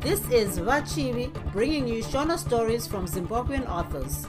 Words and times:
This 0.00 0.20
is 0.30 0.58
Vachivi 0.58 1.30
bringing 1.52 1.86
you 1.86 2.02
Shona 2.02 2.38
stories 2.38 2.86
from 2.86 3.06
Zimbabwean 3.06 3.68
authors. 3.68 4.26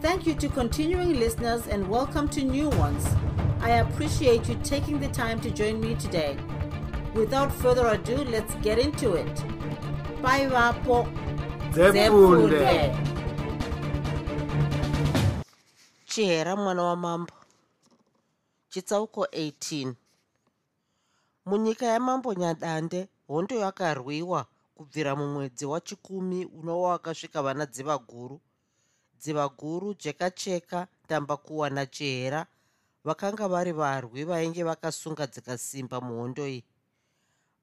Thank 0.00 0.26
you 0.26 0.34
to 0.34 0.48
continuing 0.48 1.18
listeners 1.20 1.66
and 1.68 1.88
welcome 1.88 2.28
to 2.30 2.42
new 2.44 2.68
ones. 2.70 3.06
I 3.60 3.70
appreciate 3.84 4.48
you 4.48 4.56
taking 4.64 4.98
the 5.00 5.08
time 5.08 5.40
to 5.40 5.50
join 5.50 5.80
me 5.80 5.94
today. 5.94 6.36
Without 7.14 7.52
further 7.52 7.86
ado, 7.88 8.16
let's 8.24 8.54
get 8.56 8.78
into 8.78 9.14
it. 9.14 9.34
Bye, 10.20 10.46
Vapo. 10.48 11.06
Chihera 16.06 16.56
mwana 16.56 16.82
wamambo 16.82 17.32
chitsauko 18.68 19.24
18 19.24 19.92
munyika 21.46 21.86
yamambo 21.86 22.34
nyadande 22.34 23.08
hondo 23.28 23.56
yakarwiwa 23.56 24.46
kubvira 24.76 25.16
mumwedzi 25.16 25.64
wachikumi 25.72 26.44
unova 26.58 26.88
wakasvika 26.88 27.42
vana 27.42 27.64
dziva 27.66 27.96
guru 27.98 28.40
dziva 29.20 29.48
guru 29.48 29.94
jekacheka 30.02 30.88
ndambakuwa 31.04 31.70
nachihera 31.70 32.46
vakanga 33.04 33.48
vari 33.48 33.72
varwi 33.72 34.24
vainge 34.24 34.62
vakasunga 34.68 35.24
dzikasimba 35.32 36.00
muhondo 36.00 36.44
iyi. 36.48 36.64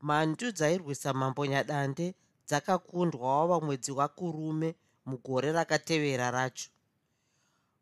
Mhandu 0.02 0.52
dzairwisa 0.52 1.10
mambo 1.14 1.46
nyadande 1.46 2.16
dzakakundwawo 2.48 3.48
vamwedzi 3.52 3.92
wakurume 4.00 4.70
mugore 5.06 5.52
rakatevera 5.52 6.32
racho. 6.32 6.70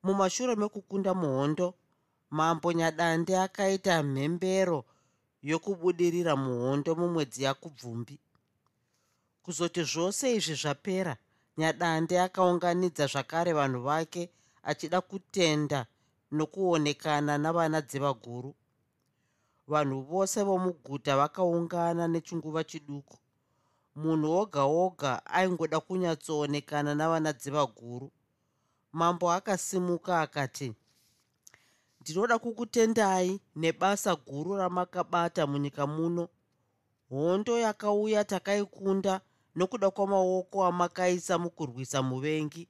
Mumashure 0.03 0.55
mekukunda 0.55 1.13
muhondo 1.13 1.67
mambo 2.29 2.73
nyadande 2.73 3.33
akaita 3.45 4.03
mhembero 4.03 4.79
yokubudirira 5.49 6.33
muhondo 6.35 6.95
mumwedzi 6.99 7.43
yakubvumbi 7.43 8.15
kuzoti 9.43 9.83
zvose 9.83 10.25
izvi 10.37 10.55
zvapera 10.61 11.13
nyadande 11.57 12.15
akaunganidza 12.21 13.05
zvakare 13.13 13.51
vanhu 13.59 13.79
vake 13.87 14.23
achida 14.69 15.01
kutenda 15.01 15.79
nokuonekana 16.31 17.33
navana 17.43 17.79
dziva 17.81 18.13
guru 18.13 18.51
vanhu 19.69 20.01
vose 20.01 20.43
vomuguta 20.43 21.17
vakaungana 21.17 22.07
nechinguva 22.07 22.63
chiduku. 22.63 23.17
Munhu 23.95 24.31
woga 24.31 24.63
woga 24.63 25.25
aingoda 25.25 25.79
kunyatsoonekana 25.79 26.95
navana 26.95 27.33
dziva 27.33 27.65
guru 27.65 28.11
mambo 28.91 29.31
akasimuka 29.31 30.21
akati 30.21 30.73
ndinoda 32.01 32.39
kukutendai 32.39 33.41
nebasa 33.55 34.15
guru 34.15 34.57
ramakabata 34.57 35.47
munyika 35.47 35.87
muno. 35.87 36.27
Hondo 37.09 37.59
yakauya 37.59 38.23
takaikunda 38.23 39.21
nokuda 39.59 39.91
kwamaoko 39.91 40.65
amakaisa 40.65 41.37
mukurwisa 41.37 42.01
muvengi. 42.01 42.67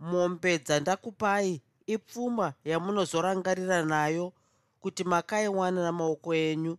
Mombe 0.00 0.58
dzandakupai 0.58 1.62
ipfuma 1.86 2.52
yamunozorangarira 2.64 3.82
nayo 3.82 4.32
kuti 4.80 5.04
makaiwana 5.04 5.82
namaoko 5.82 6.34
enyu 6.34 6.78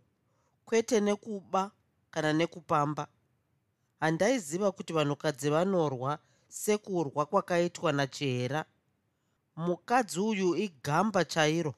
kwete 0.64 1.00
nekuba 1.00 1.70
kana 2.10 2.32
nekupamba. 2.32 3.04
Handaiziva 4.00 4.72
kuti 4.72 4.92
vanhukadzi 4.92 5.50
vanorwa 5.50 6.18
sekurwa 6.48 7.26
kwakaitwa 7.26 7.92
nachihera 7.92 8.64
mukadzi 9.56 10.20
uyu 10.20 10.56
igamba 10.56 11.24
chairo. 11.24 11.74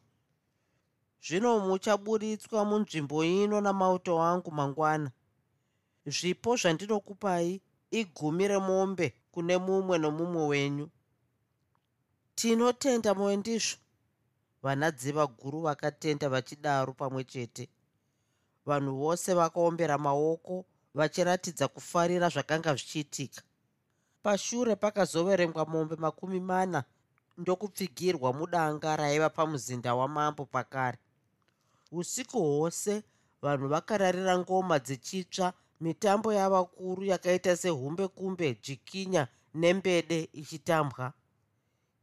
Zvino 1.25 1.61
muchaburitswa 1.61 2.65
munzvimbo 2.65 3.25
ino 3.25 3.61
namauto 3.61 4.23
angu 4.23 4.51
mangwana 4.53 5.11
zvipo 6.11 6.57
zvandinokupai 6.61 7.61
igumi 7.91 8.45
remombe 8.49 9.07
kune 9.33 9.55
mumwe 9.59 9.97
nomumwe 9.99 10.43
wenyu. 10.51 10.87
Tinotenda 12.35 13.15
moyo 13.15 13.37
ndizvo. 13.37 13.79
Vana 14.63 14.91
dziva 14.91 15.27
guru 15.27 15.61
vakatenda 15.67 16.29
vachidaro 16.29 16.93
pamwe 16.93 17.25
chete. 17.25 17.69
Vanhu 18.67 18.93
vose 19.03 19.35
vakaombera 19.35 19.99
maoko 19.99 20.65
vachiratidza 20.95 21.69
kufarira 21.69 22.29
zvakanga 22.29 22.75
zvichiitika. 22.75 23.43
Pashure 24.23 24.77
pakazoverengwa 24.77 25.65
mombe 25.67 25.97
makumi 25.97 26.41
mana 26.41 26.85
ndokupfigirwa 27.39 28.33
mudanga 28.33 28.97
raiva 28.97 29.31
pamuzinda 29.31 29.95
wamambo 29.95 30.45
pakare. 30.45 30.99
Usiku 31.93 32.39
hwose 32.39 33.03
vanhu 33.43 33.69
vakararira 33.69 34.39
ngoma 34.39 34.79
dzichitsva 34.79 35.53
mitambo 35.81 36.33
yavakuru 36.33 37.05
yakaita 37.05 37.57
sehumbe 37.57 38.09
kumbe 38.09 38.55
jikinya 38.63 39.29
nembede 39.55 40.29
ichitambwa. 40.33 41.13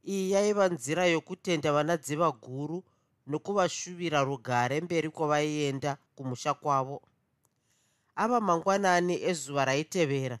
Iyi 0.04 0.30
yaiva 0.30 0.68
nzira 0.68 1.06
yokutenda 1.06 1.72
vana 1.72 1.96
dziva 1.96 2.30
guru 2.32 2.84
nokuvashuvira 3.26 4.20
rugare 4.22 4.80
mberi 4.80 5.10
kwavaienda 5.10 5.96
kumusha 6.16 6.54
kwavo. 6.54 7.02
Ava 8.16 8.40
mangwanani 8.40 9.22
ezuva 9.22 9.64
raitevera 9.64 10.38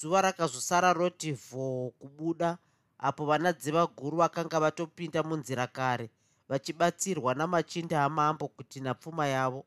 zuva 0.00 0.22
rakazosara 0.22 0.92
roti 0.92 1.32
vhoo 1.32 1.90
kubuda 1.90 2.58
apo 2.98 3.26
vana 3.26 3.52
dziva 3.52 3.86
guru 3.86 4.16
vakanga 4.16 4.60
vatopinda 4.60 5.22
munzira 5.22 5.66
kare 5.66 6.10
vachibatsirwa 6.48 7.34
namachinda 7.34 8.04
amambo 8.04 8.48
kutina 8.48 8.94
pfuma 8.94 9.26
yavo 9.26 9.64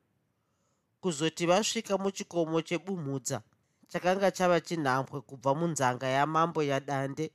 kuzoti 1.06 1.46
vasvika 1.46 1.98
muchikomo 1.98 2.62
chebumhudza 2.62 3.42
chakanga 3.88 4.32
chava 4.32 4.60
chinhambwe 4.62 5.22
kubva 5.22 5.52
munzanga 5.56 6.08
yamambo 6.08 6.64
yadande. 6.64 7.26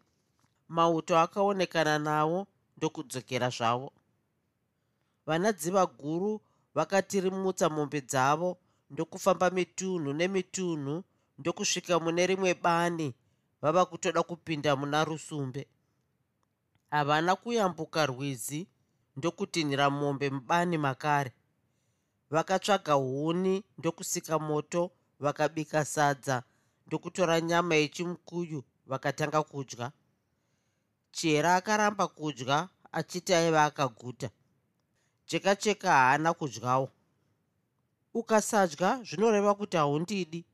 Mauto 0.69 1.19
akaonekana 1.19 1.99
navo 1.99 2.47
ndokudzokera 2.77 3.49
zvavo. 3.51 3.93
Vana 5.27 5.53
dziva 5.53 5.87
guru 5.87 6.41
vakatirimutsa 6.75 7.69
mombe 7.69 8.01
dzavo 8.01 8.59
ndokufamba 8.91 9.51
mitunhu 9.51 10.13
nemitunhu 10.13 11.05
ndokusvika 11.39 11.95
mune 12.03 12.27
rimwe 12.27 12.55
bani 12.55 13.15
vava 13.63 13.85
kutoda 13.87 14.23
kupinda 14.23 14.77
muna 14.77 15.05
rusumbe. 15.05 15.63
Havana 16.91 17.37
kuyambuka 17.37 18.07
rwizi 18.07 18.67
ndokutinhira 19.17 19.91
mombe 19.91 20.31
mubani 20.31 20.79
makare 20.79 21.33
vakatsvaga 22.31 22.93
huni 22.93 23.65
ndokusika 23.79 24.39
moto 24.39 24.91
vakabika 25.21 25.85
sadza 25.85 26.43
ndokutora 26.87 27.41
nyama 27.41 27.75
yechimukuyu 27.75 28.65
vakatanga 28.87 29.43
kudya. 29.43 29.93
Chera 31.13 31.57
akaramba 31.57 32.07
kudya 32.09 32.69
achiti 32.93 33.35
aiva 33.35 33.65
akaguta. 33.65 34.31
Cheka 35.27 35.57
cheka 35.57 35.93
haana 35.93 36.35
kudyawo. 36.35 36.89
Ukasadya 38.15 39.03
zvinoreva 39.05 39.55
kuti 39.55 39.77
haundidi. 39.77 40.45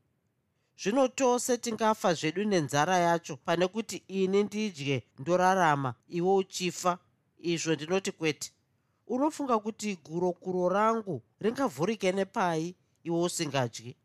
Zvino 0.81 1.07
tose 1.07 1.57
tingafa 1.57 2.13
zvedu 2.13 2.43
nenzara 2.43 2.97
yacho 2.97 3.37
pane 3.37 3.67
kuti 3.67 4.03
ini 4.07 4.43
ndidye 4.43 5.03
ndorarama 5.19 5.93
iwe 6.07 6.33
uchifa 6.35 6.97
izvo 7.37 7.75
ndinoti 7.75 8.11
kwete. 8.11 8.51
Unofunga 9.07 9.59
kuti 9.59 9.95
gurokuro 9.95 10.69
rangu 10.69 11.21
ringavhurike 11.41 12.11
nepai 12.11 12.75
iwe 13.03 13.21
usingadyi. 13.21 13.95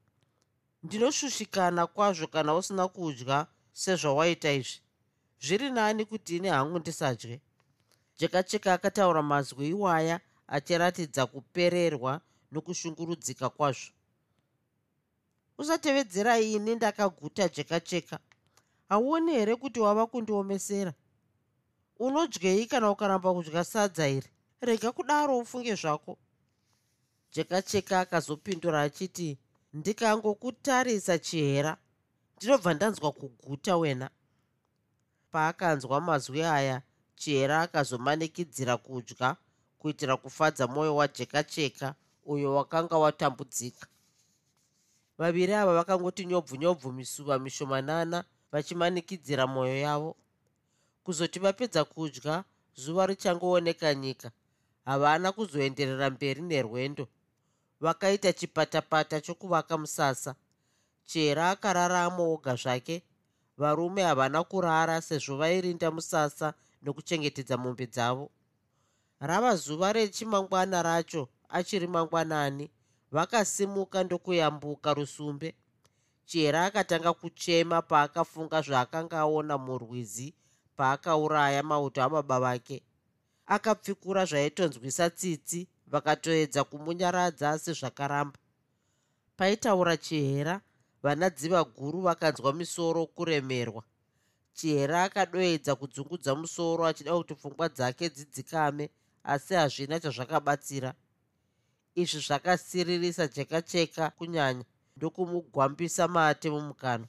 Ndinoshushikana 0.82 1.87
kwazvo 1.87 2.26
kana 2.26 2.54
usina 2.54 2.88
kudya 2.88 3.47
sezvawaita 3.72 4.53
izvi. 4.53 4.81
Zviri 5.41 5.70
nani 5.70 6.04
kuti 6.04 6.37
ini 6.37 6.48
hangu 6.48 6.78
ndisadye? 6.78 7.41
Jekacheka 8.19 8.73
akataura 8.73 9.23
mazwi 9.23 9.69
iwaya 9.69 10.20
achiratidza 10.46 11.26
kupererwa 11.26 12.20
nokushungurudzika 12.52 13.50
kwazvo. 13.50 13.93
Usatevedzera 15.58 16.40
ini 16.40 16.75
ndakaguta 16.75 17.49
cheka 17.49 17.81
cheka. 17.81 18.19
Hauoni 18.88 19.32
here 19.32 19.56
kuti 19.56 19.81
wava 19.81 20.06
kundiomesera? 20.06 20.94
Unodyei 21.99 22.67
kana 22.67 22.90
ukaramba 22.90 23.35
kudya 23.35 23.64
sadza 23.64 24.08
iri? 24.08 24.28
Rega 24.61 24.93
kudaro 24.93 25.38
ufunge 25.38 25.75
zvako 25.75 26.19
jeka 27.34 27.62
cheka 27.62 28.00
akazopindura 28.00 28.82
achiti 28.82 29.38
ndikangokutarisa 29.73 31.19
chihera. 31.19 31.76
Ndinobva 32.37 32.75
ndanzwa 32.75 33.12
kuguta 33.12 33.76
wena. 33.76 34.11
Paakanzwa 35.32 36.00
mazwi 36.00 36.43
aya 36.43 36.82
chihera 37.14 37.56
akazomanikidzira 37.62 38.76
kudya 38.76 39.37
kuitira 39.79 40.17
kufadza 40.17 40.67
mwoyo 40.67 40.96
wajeka 40.96 41.44
cheka 41.44 41.94
uyo 42.25 42.55
wakanga 42.55 42.96
watambudzika. 42.99 43.87
Vaviri 45.19 45.55
ava 45.55 45.75
vakangoti 45.75 46.25
nyobvu 46.26 46.56
nyobvu 46.56 46.93
misuva 46.93 47.38
mishomanana 47.38 48.25
vachimanikidzira 48.52 49.46
mwoyo 49.46 49.76
yavo. 49.76 50.17
Kuzoti 51.05 51.38
vapedza 51.38 51.85
kudya 51.85 52.44
zuva 52.75 53.06
richangooneka 53.06 53.94
nyika 53.94 54.31
havana 54.85 55.32
kuzoenderera 55.32 56.11
mberi 56.11 56.43
nerwendo 56.43 57.08
vakaita 57.82 58.32
chipatapata 58.32 59.20
chokuvaka 59.20 59.79
musasa. 59.79 60.34
Chera 61.05 61.50
akararamo 61.50 62.32
oga 62.34 62.55
zvake. 62.56 63.02
Varume 63.58 64.02
havana 64.02 64.44
kurara 64.44 65.00
sezvo 65.00 65.37
vairinda 65.37 65.90
musasa 65.90 66.55
nokuchengetedza 66.82 67.56
mombe 67.56 67.87
dzavo. 67.87 68.31
Rava 69.20 69.56
zuva 69.56 69.93
rechimangwana 69.93 70.82
racho 70.82 71.29
achiri 71.49 71.87
mangwanani 71.87 72.70
vakasimuka 73.11 74.05
ndokuyambuka 74.05 74.94
rusumbe. 74.94 75.55
Chera 76.25 76.64
akatanga 76.64 77.12
kuchema 77.12 77.82
paakafunga 77.82 78.62
zvaakanga 78.62 79.19
aona 79.19 79.58
murwizi 79.58 80.35
paakauraya 80.76 81.62
mauto 81.62 82.02
ababa 82.02 82.40
vake 82.40 82.82
akapfikura 83.46 84.25
zvaitonzwisa 84.25 85.11
tsitsi 85.11 85.69
vakatoedza 85.93 86.65
kumunyaradza 86.65 87.50
asi 87.50 87.73
zvakaramba 87.73 88.39
paitaura 89.37 89.97
chihera 89.97 90.61
vana 91.03 91.31
dziva 91.31 91.65
guru 91.65 92.00
vakanzwa 92.00 92.53
misoro 92.53 93.06
kuremerwa. 93.06 93.83
Chihera 94.56 95.05
akadoedza 95.05 95.73
kudzungudza 95.75 96.35
musoro 96.35 96.87
achida 96.87 97.12
kuti 97.17 97.35
pfungwa 97.35 97.69
dzake 97.69 98.09
dzidzikame 98.15 98.91
asi 99.25 99.55
hazvina 99.55 100.00
chazvakabatsira. 100.00 100.91
Izvi 101.95 102.21
zvakasiririsa 102.27 103.29
cheka 103.29 103.62
cheka 103.62 104.11
kunyanya 104.11 104.65
ndokumugwambisa 104.97 106.09
mate 106.09 106.50
mumukanwa 106.50 107.09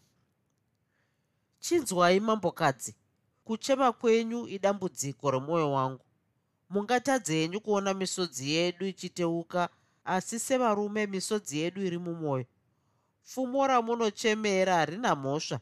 chinzwai 1.59 2.19
mambokadzi. 2.19 2.95
Kuchema 3.45 3.91
kwenyu 3.91 4.47
idambudziko 4.47 5.31
remwoyo 5.31 5.71
wangu 5.71 6.05
mungatadze 6.73 7.35
yenyu 7.37 7.59
kuona 7.61 7.93
misodzi 7.93 8.51
yedu 8.51 8.85
ichiteuka 8.85 9.69
asi 10.05 10.39
sevarume 10.39 11.07
misodzi 11.07 11.57
yedu 11.59 11.81
iri 11.87 11.97
mumwoyo. 11.97 12.45
Pfumo 13.25 13.67
ramunochemera 13.67 14.75
harina 14.75 15.15
mhosva. 15.15 15.59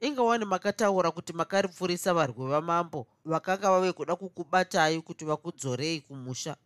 Ingawani 0.00 0.44
makataura 0.44 1.10
kuti 1.10 1.32
makaripfurisa 1.32 2.14
varwi 2.14 2.46
vamambo 2.48 3.06
vakanga 3.24 3.70
vave 3.70 3.92
kuda 3.92 4.16
kukubatai 4.16 5.00
kuti 5.02 5.24
vakudzorei 5.24 6.00
kumusha. 6.00 6.56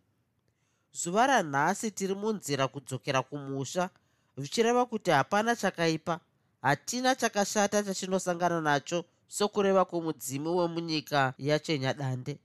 Zuva 0.91 1.27
ranhasi 1.27 1.91
tiri 1.91 2.15
munzira 2.15 2.67
kudzokera 2.67 3.21
kumusha 3.23 3.89
zvichireva 4.37 4.85
kuti 4.85 5.11
hapana 5.11 5.55
chakaipa. 5.55 6.19
Hatina 6.61 7.15
chakashata 7.15 7.83
chachinosangana 7.83 8.61
nacho 8.61 9.05
sokureva 9.27 9.85
kwomudzimi 9.85 10.47
wemunyika 10.47 11.33
yachenyadande 11.37 12.37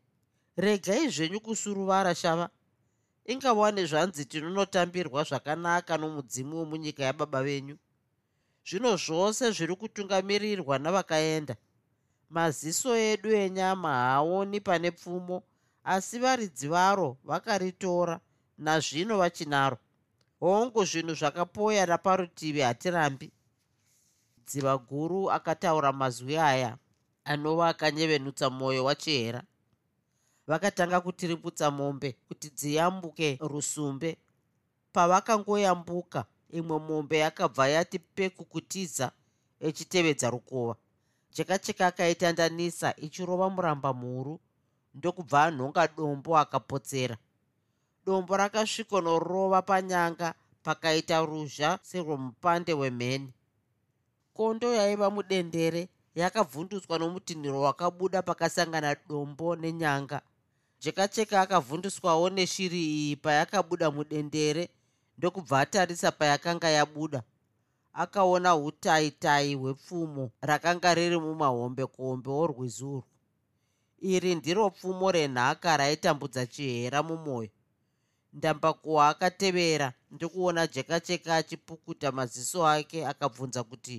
regai 0.56 1.08
zvenyu 1.08 1.40
kusuruvara 1.40 2.14
shava 2.14 2.50
ingawani 3.24 3.86
zvanzi 3.86 4.24
tinonotambirwa 4.24 5.24
zvakanaka 5.24 5.96
nomudzimu 5.96 6.58
wemunyika 6.58 7.02
yababa 7.04 7.42
venyu. 7.42 7.76
Zvino 8.66 8.96
zvose 8.96 9.50
zviri 9.50 9.76
kutungamirirwa 9.76 10.78
navakaenda. 10.78 11.56
Maziso 12.30 12.96
edu 12.96 13.30
enyama 13.32 13.88
haaoni 13.88 14.60
pane 14.60 14.90
pfumo 14.90 15.42
asi 15.84 16.18
varidzi 16.18 16.68
varo 16.68 17.16
vakaritora 17.24 18.20
nazvino 18.58 19.18
vachinaro. 19.18 19.78
Hongu 20.40 20.84
zvinhu 20.84 21.14
zvakapoya 21.14 21.86
naparutivi 21.86 22.60
hatirambi. 22.60 23.32
Dziva 24.46 24.78
guru 24.78 25.30
akataura 25.30 25.92
mazwi 25.92 26.36
aya 26.38 26.78
anova 27.24 27.68
akanyevenutsa 27.68 28.50
mwoyo 28.50 28.84
wachihera 28.84 29.42
vakatanga 30.46 31.00
kutiriputsa 31.00 31.70
mombe 31.70 32.16
kuti 32.28 32.48
dziyambuke 32.50 33.38
rusumbe. 33.40 34.16
Pavakangoyambuka 34.92 36.24
imwe 36.50 36.78
mombe 36.78 37.18
yakabva 37.18 37.68
yati 37.68 37.98
pekukutiza 37.98 39.12
ichitevedza 39.60 40.30
rukova. 40.30 40.76
Cheka 41.30 41.58
cheka 41.58 41.86
akaitandanisa 41.86 42.96
ichirova 42.96 43.50
muramba 43.50 43.94
mhuru 43.94 44.40
ndokubva 44.94 45.44
anhonga 45.44 45.88
dombo 45.96 46.38
akapotsera. 46.38 47.16
Dombo 48.06 48.36
rakasvikonorova 48.36 49.62
panyanga 49.62 50.34
pakaita 50.62 51.20
ruzha 51.24 51.78
serwomupande 51.82 52.72
wemheni. 52.72 53.32
Kondo 54.34 54.74
yaiva 54.74 55.10
mudendere 55.10 55.88
yakavhundutswa 56.14 56.98
nomutinhiro 56.98 57.60
wakabuda 57.60 58.22
pakasangana 58.22 58.96
dombo 59.08 59.56
nenyanga 59.56 60.20
jeka 60.82 61.08
cheka 61.08 61.36
akavhunduswawo 61.40 62.26
neshiri 62.30 62.80
iyi 62.94 63.16
payakabuda 63.16 63.86
mudendere 63.90 64.64
ndokubva 65.18 65.60
atarisa 65.60 66.12
payakanga 66.12 66.68
yabuda. 66.78 67.20
Akaona 68.02 68.56
utaitai 68.56 69.54
hwepfumo 69.54 70.24
rakanga 70.48 70.94
riri 70.94 71.18
mumahombekombe 71.24 72.30
orwizurwu 72.42 73.04
iri 74.12 74.34
ndiro 74.34 74.70
pfumo 74.70 75.06
renhaka 75.12 75.76
raitambudza 75.76 76.46
chihera 76.46 77.02
mumwoyo 77.02 77.50
ndambakuwa 78.32 79.08
akatevera 79.08 79.88
ndokuona 80.10 80.66
jeka 80.66 81.00
cheka 81.00 81.36
achipukuta 81.36 82.12
maziso 82.12 82.66
ake 82.66 83.06
akabvunza 83.06 83.60
kuti 83.64 83.96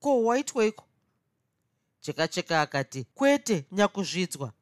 ko 0.00 0.24
waitweiko 0.24 0.84
jeka 2.02 2.28
cheka 2.28 2.60
akati 2.60 3.04
kwete 3.14 3.64
nyakuzvidzwa 3.72 4.52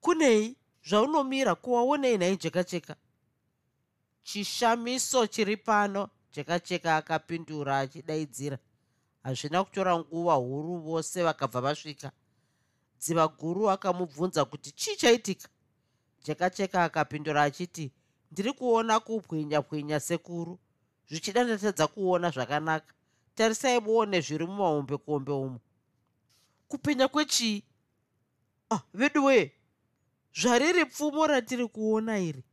kunei 0.00 0.56
zvaunomira 0.88 1.54
kuwaonei 1.54 2.18
nhai 2.18 2.36
jeka 2.36 2.64
cheka 2.64 2.96
chishamiso 4.22 5.26
chiri 5.26 5.56
pano 5.56 6.08
chekacheka 6.30 6.96
akapindura 6.96 7.78
achidaidzira. 7.78 8.58
Hazvina 9.22 9.64
kutora 9.64 9.98
nguva 9.98 10.34
huru 10.34 10.78
vose 10.78 11.22
vakabva 11.22 11.60
vasvika. 11.60 12.12
Dziva 13.00 13.28
guru 13.28 13.70
akamubvunza 13.70 14.44
kuti 14.44 14.72
chii 14.72 14.96
chaitika? 14.96 15.48
Chekacheka 16.22 16.84
akapindura 16.84 17.42
achiti 17.42 17.92
ndiri 18.30 18.52
kuona 18.52 19.00
kubwinya 19.00 19.62
bwinya 19.62 20.00
sekuru. 20.00 20.58
Zvichida 21.08 21.44
ndatadza 21.44 21.86
kuona 21.86 22.30
zvakanaka. 22.30 22.94
Tarisai 23.34 23.80
muone 23.80 24.20
zviri 24.20 24.46
mumahombekombe 24.46 25.32
umo 25.32 25.60
kupenya 26.68 27.08
kwechii? 27.08 27.64
Ah 28.70 28.80
vedu 28.94 29.24
wee 29.24 29.52
zvariri 30.34 30.84
pfumo 30.84 31.26
ratiri 31.26 31.68
kuona 31.68 32.18
iri 32.18 32.44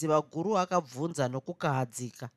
dziva 0.00 0.20
guru 0.20 0.58
akabvunza 0.58 1.28
nokukahadzika. 1.28 2.30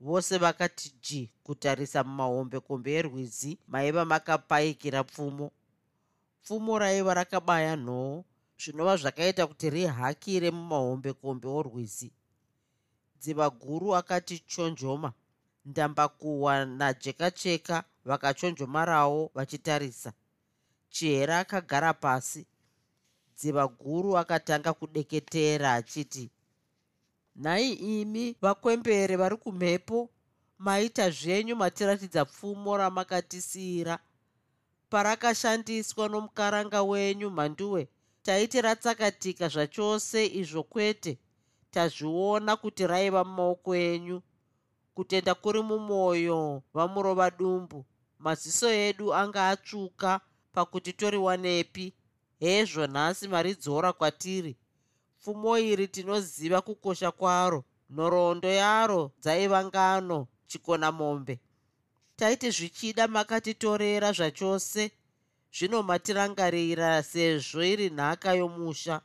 Vose 0.00 0.38
vakati 0.38 0.94
ji 1.02 1.30
kutarisa 1.42 2.04
mumahombekombe 2.04 2.94
erwizi 2.94 3.58
maiva 3.68 4.04
makapaikira 4.04 5.04
pfumo. 5.04 5.50
Pfumo 6.42 6.78
raiva 6.78 7.14
rakabaya 7.14 7.76
nhoo 7.76 8.24
zvinova 8.60 8.96
zvakaita 8.96 9.46
kuti 9.46 9.70
rihakire 9.70 10.50
mumahombekombe 10.50 11.48
orwizi. 11.48 12.12
Dziva 13.20 13.50
guru 13.50 13.94
akati 13.96 14.38
chonjoma. 14.38 15.12
Ndambakuhwa 15.64 16.64
najeka 16.64 17.30
cheka 17.30 17.84
vakachonjomarawo 18.04 19.30
vachitarisa. 19.34 20.12
Chihera 20.90 21.38
akagara 21.38 21.94
pasi 21.94 22.46
dziva 23.38 23.64
guru 23.68 24.16
akatanga 24.16 24.72
kudeketera 24.72 25.72
achiti 25.78 26.30
nhai 27.42 27.72
imi 27.72 28.36
vakwembere 28.42 29.16
vari 29.16 29.36
kumhepo 29.36 30.10
maita 30.58 31.10
zvenyu 31.10 31.56
matiratidza 31.56 32.24
pfumo 32.24 32.76
ramakatisiyira 32.76 33.98
parakashandiswa 34.90 36.08
nomukaranga 36.08 36.82
wenyu 36.82 37.30
mhanduwe 37.30 37.88
taiti 38.22 38.60
ratsakatika 38.60 39.48
zvachose 39.48 40.26
izvo 40.40 40.62
kwete 40.62 41.18
tazviona 41.74 42.56
kuti 42.56 42.86
raiva 42.86 43.24
mumaoko 43.24 43.70
enyu. 43.76 44.22
Kutenda 44.94 45.34
kuri 45.34 45.60
mumwoyo 45.62 46.62
vamurova 46.74 47.30
dumbu 47.30 47.84
maziso 48.18 48.68
edu 48.70 49.14
anga 49.14 49.48
atsvuka 49.52 50.20
pakuti 50.54 50.92
toriwanepi 50.92 51.86
hezvo 52.40 52.86
nhasi 52.86 53.28
maridzora 53.28 53.92
kwatiri. 53.92 54.56
Pfumo 55.20 55.58
iri 55.58 55.88
tinoziva 55.88 56.60
kukosha 56.60 57.10
kwaro 57.10 57.64
nhoroondo 57.90 58.48
yaro 58.48 59.12
dzaiva 59.22 59.64
ngano 59.64 60.26
chikona 60.46 60.92
mombe 60.92 61.40
taiti 62.16 62.50
zvichida 62.50 63.08
makatitorera 63.08 64.12
zvachose 64.12 64.90
zvino 65.56 65.82
matirangarira 65.82 67.02
sezvo 67.02 67.62
iri 67.72 67.90
nhaka 67.90 68.34
yomusha. 68.34 69.00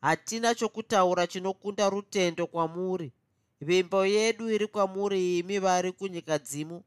Hatina 0.00 0.54
chokutaura 0.54 1.26
chinokunda 1.26 1.90
rutendo 1.90 2.46
kwamuri. 2.46 3.12
Vimbo 3.60 4.06
yedu 4.06 4.50
iri 4.50 4.66
kwamuri 4.66 5.38
imi 5.38 5.58
vari 5.58 5.92
kunyika 5.92 6.38
dzimu. 6.38 6.82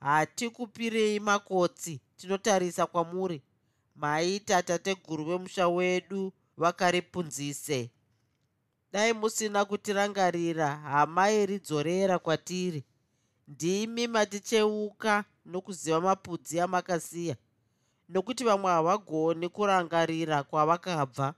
Hatikupirei 0.00 1.20
makotsi 1.20 2.00
tinotarisa 2.16 2.86
kwamuri 2.86 3.42
maita 4.00 4.62
tateguru 4.62 5.24
vemusha 5.24 5.68
wedu 5.68 6.32
vakaripunzise. 6.56 7.90
Dai 8.92 9.12
musina 9.12 9.64
kutirangarira 9.64 10.76
hama 10.76 11.30
iridzorera 11.30 12.18
kwatiri. 12.18 12.84
Ndimi 13.48 14.06
maticheuka 14.06 15.24
nokuziva 15.46 16.00
mapudzi 16.00 16.60
amakasiya 16.60 17.36
nokuti 18.08 18.44
vamwe 18.44 18.70
havagoni 18.70 19.48
kurangarira 19.48 20.42
kwavakabva. 20.42 21.34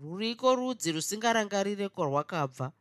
Ruriko 0.00 0.54
rudzi 0.54 0.92
rusingarangarire 0.92 1.88
kwarwakabva. 1.88 2.72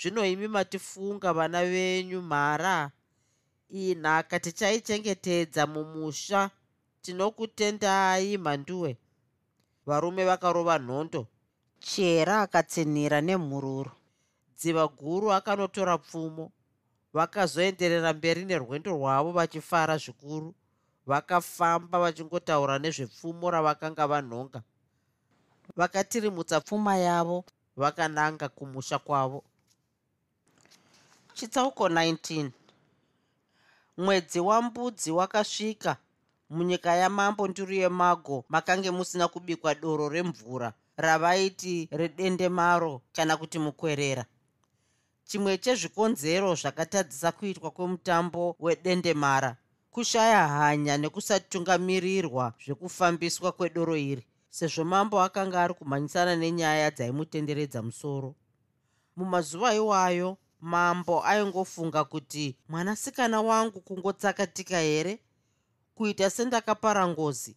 Zvino 0.00 0.26
imi 0.26 0.48
matifunga 0.48 1.32
vana 1.32 1.64
venyu 1.64 2.22
mhara. 2.22 2.90
Iyi 3.70 3.94
nhaka 3.94 4.40
tichaichengetedza 4.40 5.66
mumusha 5.66 6.50
tinokutendai 7.04 8.38
mhanduwe 8.38 8.96
varume 9.86 10.22
vakarova 10.24 10.78
nhondo 10.78 11.22
chera 11.84 12.40
akatsinhira 12.40 13.20
nemhururu. 13.20 13.92
Dziva 14.56 14.88
guru 14.88 15.32
akanotora 15.32 15.98
pfumo. 15.98 16.52
Vakazoenderera 17.12 18.12
mberi 18.12 18.44
nerwendo 18.44 18.90
rwavo 18.96 19.32
vachifara 19.32 19.96
zvikuru. 19.98 20.54
Vakafamba 21.06 21.98
vachingotaura 21.98 22.78
nezvepfumo 22.78 23.50
ravakanga 23.50 24.06
vanhonga. 24.06 24.60
Vakatirimutsa 25.76 26.60
pfuma 26.60 26.96
yavo. 26.96 27.44
Vakananga 27.76 28.48
kumusha 28.48 28.98
kwavo. 28.98 29.44
Chitsauko 31.34 31.88
19 31.88 32.50
mwedzi 33.96 34.40
wambudzi 34.40 35.10
wakasvika 35.10 35.96
munyika 36.50 36.94
yamambo 36.96 37.48
nduru 37.48 37.74
yemago 37.74 38.44
makange 38.48 38.90
musina 38.90 39.28
kubikwa 39.28 39.74
doro 39.74 40.08
remvura. 40.08 40.72
Ravaiti 40.96 41.88
redendemaro 41.92 43.02
kana 43.12 43.36
kuti 43.36 43.58
mukwerera. 43.58 44.24
Chimwe 45.24 45.58
chezvikonzero 45.58 46.54
zvakatadzisa 46.54 47.32
kuitwa 47.32 47.70
kwemutambo 47.70 48.56
wedendemara 48.60 49.56
kushaya 49.90 50.48
hanya 50.48 50.96
nekusatungamirirwa 50.98 52.54
zvekufambiswa 52.64 53.52
kwedoro 53.52 53.96
iri 53.96 54.26
sezvo 54.50 54.84
mambo 54.84 55.16
akanga 55.26 55.62
ari 55.62 55.74
kumhanyisana 55.74 56.36
nenyaya 56.36 56.90
dzaimutenderedza 56.90 57.82
musoro. 57.82 58.34
Mumazuva 59.16 59.74
iwayo 59.74 60.36
mambo 60.60 61.24
aingofunga 61.24 62.04
kuti 62.04 62.56
mwanasikana 62.68 63.40
wangu 63.40 63.80
kungotsakatika 63.80 64.78
here 64.78 65.18
kuita 65.94 66.30
sendakapara 66.30 67.08
ngozi. 67.08 67.56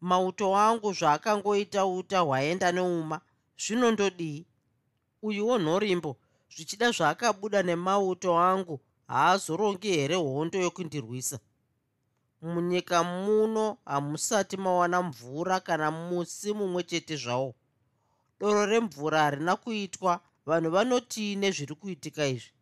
Mauto 0.00 0.50
wangu 0.50 0.92
zvaakangoita 0.92 1.86
uta 1.86 2.18
hwaenda 2.20 2.72
neuma. 2.72 3.20
Zvinondodii 3.62 4.46
uyuwo 5.22 5.58
nhorimbo 5.58 6.16
zvichida 6.54 6.90
zvaakabuda 6.90 7.62
nemauto 7.62 8.38
angu 8.38 8.80
haazorongi 9.08 9.88
here 9.96 10.14
hondo 10.14 10.58
yokundirwisa. 10.58 11.38
Munyika 12.42 13.04
muno 13.04 13.78
hamusati 13.84 14.56
mawana 14.56 15.02
mvura 15.02 15.60
kana 15.60 15.90
musi 15.90 16.52
mumwe 16.52 16.82
chete 16.82 17.16
zvawo. 17.16 17.54
Doro 18.40 18.66
remvura 18.66 19.20
harina 19.22 19.56
kuitwa 19.56 20.20
vanhu 20.46 20.70
vanotii 20.70 21.36
nezviri 21.36 21.74
kuitika 21.74 22.26
izvi. 22.26 22.52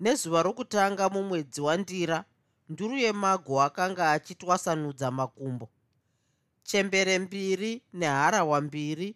Nezuva 0.00 0.42
rokutanga 0.42 1.08
mumwedzi 1.08 1.60
wandira 1.60 2.24
nduru 2.70 2.96
yemago 2.98 3.62
akanga 3.62 4.04
achitwasanudza 4.12 5.10
makumbo. 5.10 5.66
Chembere 6.62 7.18
mbiri 7.18 7.82
neharahwa 7.92 8.60
mbiri 8.60 9.08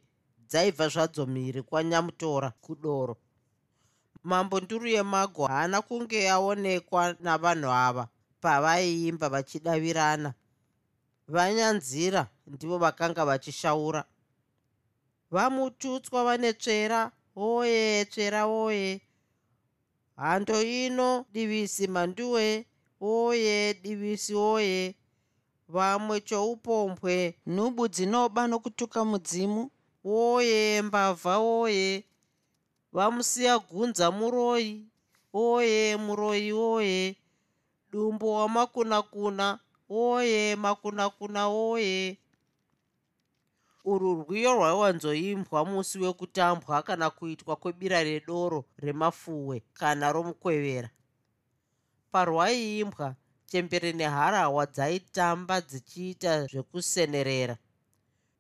dzaibva 0.49 0.89
zvadzo 0.89 1.27
mhiri 1.27 1.63
kwanyamutora 1.63 2.51
kudoro. 2.65 3.17
Mambo 4.23 4.61
nduru 4.61 4.87
yemago 4.87 5.47
haana 5.47 5.83
kunge 5.83 6.31
aonekwa 6.31 7.17
navanhu 7.21 7.71
ava 7.71 8.05
pavaiimba 8.41 9.29
vachidavirana. 9.29 10.35
Vanyanzira 11.29 12.23
ndivo 12.47 12.79
vakanga 12.79 13.25
vachishaura. 13.25 14.05
Vamututswa 15.31 16.25
vane 16.25 16.53
tsvera 16.53 17.01
oye 17.37 18.05
tsvera 18.05 18.47
oye! 18.47 19.01
Hando 20.17 20.63
ino 20.63 21.27
divisi 21.33 21.87
manduwe 21.87 22.67
oye 23.05 23.75
divisi 23.83 24.35
oye 24.35 24.95
vamwe 25.69 26.17
choupombwe 26.29 27.15
nhubu 27.47 27.83
dzinoba 27.89 28.43
nokutuka 28.51 29.01
mudzimu. 29.05 29.63
Oye 30.05 30.83
mbavha 30.83 31.35
oye 31.39 32.05
vamusiya 32.93 33.59
gunza 33.59 34.07
muroyi 34.11 34.73
oye 35.33 35.97
muroyi 35.97 36.53
oye 36.53 37.17
dumbo 37.93 38.27
wamakunakuna 38.39 39.47
oye 39.89 40.57
makunakuna 40.57 41.43
oye 41.49 42.19
urwu 43.85 44.13
rwiyo 44.23 44.51
rwaiwanzoimbwa 44.57 45.65
musi 45.65 45.99
wekutambwa 45.99 46.83
kana 46.83 47.11
kuitwa 47.11 47.57
kwebira 47.57 48.03
redoro 48.05 48.65
remafuwe 48.79 49.63
kana 49.73 50.13
romukwevera 50.13 50.91
parwaiimbwa 52.15 53.09
chembere 53.51 53.93
neharahwa 53.93 54.65
dzaitamba 54.67 55.57
dzichiita 55.61 56.33
zvekusenerera. 56.51 57.57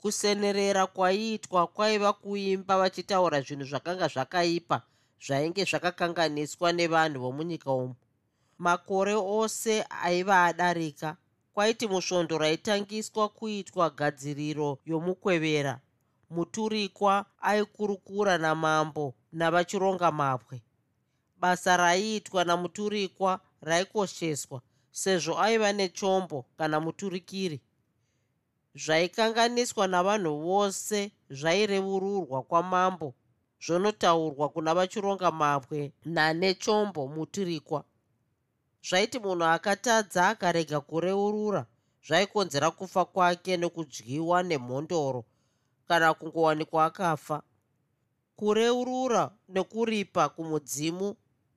Kusenerera 0.00 0.86
kwaiitwa 0.86 1.66
kwaiva 1.66 2.12
kuimba 2.12 2.78
vachitaura 2.78 3.40
zvinhu 3.40 3.64
zvakanga 3.70 4.06
zvakaipa 4.14 4.78
zvainge 5.24 5.64
zvakakanganiswa 5.70 6.68
nevanhu 6.78 7.18
vomunyika 7.24 7.70
umu. 7.72 7.94
Makore 8.58 9.14
ose 9.14 9.84
aiva 10.06 10.44
adarika 10.44 11.16
kwaiti 11.54 11.86
musvondo 11.88 12.38
raitangiswa 12.38 13.28
kuitwa 13.28 13.90
gadziriro 13.90 14.78
yomukwevera. 14.86 15.74
Muturikwa 16.30 17.26
aikurukura 17.40 18.38
namambo 18.38 19.14
navachironga 19.32 20.10
mapwe. 20.12 20.62
Basa 21.40 21.76
raiitwa 21.76 22.44
namuturikwa 22.44 23.40
raikosheswa 23.68 24.58
sezvo 25.00 25.34
aiva 25.44 25.72
nechombo 25.72 26.38
kana 26.58 26.80
muturikiri. 26.80 27.60
Zvaikanganiswa 28.84 29.86
navanhu 29.86 30.32
vose 30.46 31.12
zvaireururwa 31.30 32.42
kwamambo 32.42 33.14
zvonotaurwa 33.64 34.48
kuna 34.48 34.74
vachironga 34.74 35.30
mapwe 35.30 35.92
nanechombo 36.04 37.06
muturikwa. 37.14 37.84
Zvaiti 38.88 39.18
munhu 39.18 39.44
akatadza 39.44 40.28
akarega 40.28 40.80
kureurura 40.80 41.66
zvaikonzera 42.06 42.70
kufa 42.70 43.04
kwake 43.04 43.56
nokudyiwa 43.56 44.42
nemhondoro 44.42 45.24
kana 45.88 46.14
kungowanikwa 46.14 46.84
akafa. 46.84 47.42
Kureurura 48.36 49.30
nekuripa 49.48 50.28
kumudzimu 50.28 51.16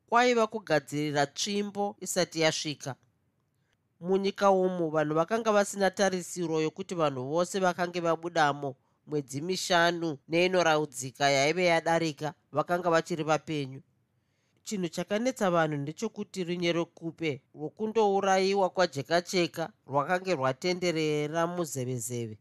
kwaiva 0.10 0.48
kugadzirira 0.48 1.26
tsvimbo 1.26 1.96
isati 2.00 2.42
yasvika. 2.42 2.96
Munyika 4.00 4.52
umu 4.52 4.90
vanhu 4.90 5.14
vakanga 5.16 5.52
vasina 5.52 5.92
tarisiro 5.92 6.62
yokuti 6.62 6.96
vanhu 6.96 7.30
vose 7.30 7.60
vakange 7.60 8.00
vabudamo 8.00 8.76
mwedzi 9.08 9.42
mishanu 9.42 10.18
neinoraudzika 10.28 11.30
yaive 11.30 11.66
yadarika 11.66 12.34
vakanga 12.52 12.90
vachiri 12.90 13.24
vapenyu. 13.24 13.82
Chinhu 14.64 14.88
chakanetsa 14.90 15.52
vanhu 15.52 15.78
ndechekuti 15.78 16.44
rinyerekupe 16.44 17.42
rwokundourayiwa 17.56 18.70
kwajekacheka 18.70 19.70
rwakange 19.88 20.36
rwatenderera 20.36 21.48
muzevezeve. 21.48 22.38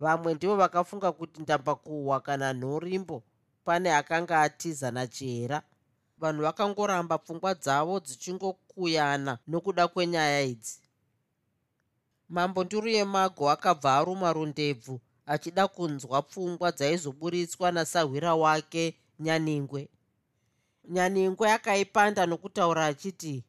Vamwe 0.00 0.34
ndivo 0.34 0.56
vakafunga 0.56 1.12
kuti 1.12 1.42
ndambakuhwa 1.42 2.20
kana 2.20 2.52
nhorimbo 2.52 3.22
pane 3.64 3.94
akanga 3.94 4.40
atiza 4.40 4.90
nachera 4.90 5.62
vanhu 6.24 6.42
vakangoramba 6.42 7.18
pfungwa 7.18 7.52
dzavo 7.54 7.94
dzichingokuyana 8.00 9.32
nokuda 9.50 9.84
kwenyaya 9.88 10.40
idzi. 10.52 10.80
Mambo 12.28 12.64
nduru 12.64 12.88
yemago 12.88 13.50
akabva 13.50 13.90
aruma 13.98 14.32
rundebvu 14.32 15.00
achida 15.26 15.68
kunzwa 15.68 16.22
pfungwa 16.22 16.68
dzaizoburitswa 16.72 17.72
nasahwira 17.72 18.34
wake 18.34 18.84
nyaningwe. 19.20 19.82
Nyaningwe 20.88 21.46
akaipanda 21.52 22.26
nokutaura 22.26 22.86
achiti 22.86 23.44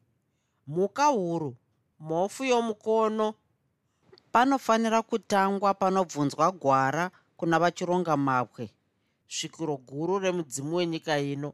mhuka 0.66 1.06
huru 1.06 1.56
mhofu 2.00 2.44
yomukono. 2.44 3.34
Panofanira 4.32 5.02
kutangwa 5.02 5.74
panobvunzwa 5.74 6.52
gwara 6.52 7.10
kuna 7.36 7.58
vachironga 7.58 8.16
mapwe 8.16 8.70
svikiro 9.28 9.76
guru 9.76 10.18
remudzimu 10.18 10.76
wenyika 10.76 11.18
ino 11.18 11.52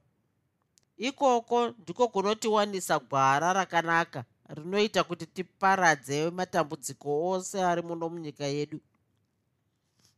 ikoko 0.96 1.68
ndiko 1.68 2.08
kunotiwanisa 2.08 2.98
gwara 2.98 3.52
rakanaka 3.52 4.24
rinoita 4.48 5.04
kuti 5.04 5.26
tiparadze 5.26 6.30
matambudziko 6.30 7.28
ose 7.30 7.64
ari 7.64 7.82
muno 7.82 8.08
munyika 8.08 8.44
yedu. 8.44 8.80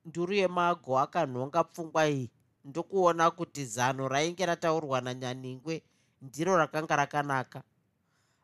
Nduru 0.04 0.33
yemago 0.35 0.99
akanhonga 0.99 1.64
pfungwa 1.64 2.09
iyi. 2.09 2.31
Ndokuona 2.64 3.31
kuti 3.31 3.64
zano 3.64 4.09
rainge 4.09 4.47
rataurwa 4.47 5.00
nanyaningwe 5.00 5.83
ndiro 6.23 6.57
rakanga 6.57 6.97
rakanaka. 6.97 7.62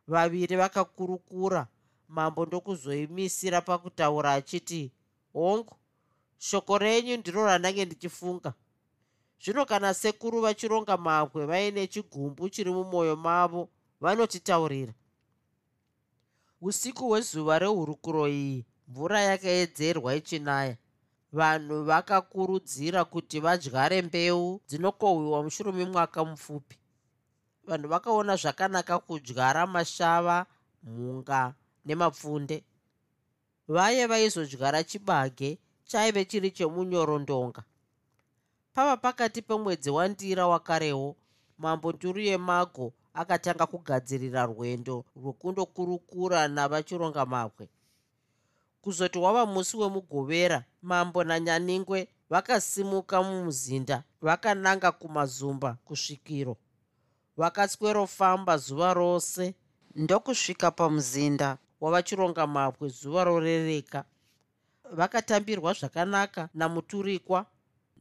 Vaviri 0.08 0.56
vakakurukura 0.56 1.66
mambo 2.08 2.46
ndokuzoimisira 2.46 3.60
pakutaura 3.60 4.32
achiti 4.32 4.92
hongu 5.32 5.76
shoko 6.38 6.78
renyu 6.78 7.16
ndiro 7.16 7.44
randange 7.46 7.84
ndichifunga 7.84 8.54
zvino 9.42 9.66
kana 9.66 9.94
sekuru 9.94 10.40
vachironga 10.40 10.96
mabwe 10.96 11.46
vaine 11.46 11.86
chigumbu 11.86 12.48
chiri 12.48 12.70
mumwoyo 12.70 13.16
mavo 13.16 13.68
vanotitaurira 14.00 14.94
usiku 16.60 17.08
hwezuva 17.08 17.58
rehurukuro 17.58 18.28
iyi 18.28 18.66
mvura 18.88 19.20
yakaedzerwa 19.20 20.14
ichinaya. 20.14 20.76
Vanhu 21.32 21.84
vakakurudzira 21.84 23.04
kuti 23.04 23.40
vadyare 23.40 24.02
mbeu 24.02 24.60
dzinokohwiwa 24.68 25.42
mushure 25.42 25.72
memwaka 25.72 26.24
mupfupi. 26.24 26.76
Vanhu 27.66 27.88
vakaona 27.88 28.36
zvakanaka 28.36 28.98
kudyara 28.98 29.66
mashava 29.66 30.46
mhunga 30.82 31.54
nemapfunde. 31.84 32.64
Vaye 33.68 34.06
vaizodyara 34.06 34.84
chibage 34.84 35.58
chaive 35.84 36.24
chiri 36.24 36.50
chemunyorondonga 36.50 37.62
pava 38.74 38.96
pakati 38.96 39.42
pemwedzi 39.42 39.90
wandira 39.90 40.46
wakarewo 40.46 41.16
mambo 41.58 41.92
nduru 41.92 42.20
yemago 42.20 42.92
akatanga 43.14 43.66
kugadzirira 43.66 44.42
rwendo 44.46 45.04
rwekundokurukura 45.16 46.48
navachironga 46.48 47.26
mabwe 47.26 47.68
kuzoti 48.82 49.18
wava 49.18 49.46
musi 49.46 49.76
wemugovera 49.76 50.64
mambo 50.82 51.24
nanyaningwe 51.24 52.08
vakasimuka 52.30 53.22
mumuzinda 53.22 54.02
vakananga 54.22 54.92
kumazumba 54.92 55.76
kusvikiro. 55.84 56.56
Vakatswerofamba 57.36 58.56
zuva 58.56 58.94
rose. 58.94 59.54
Ndokusvika 59.94 60.70
pamuzinda 60.70 61.58
wavachironga 61.80 62.46
mabwe 62.46 62.88
zuva 62.88 63.24
rorereka 63.24 64.04
vakatambirwa 64.92 65.72
zvakanaka 65.72 66.48
namuturikwa 66.54 67.46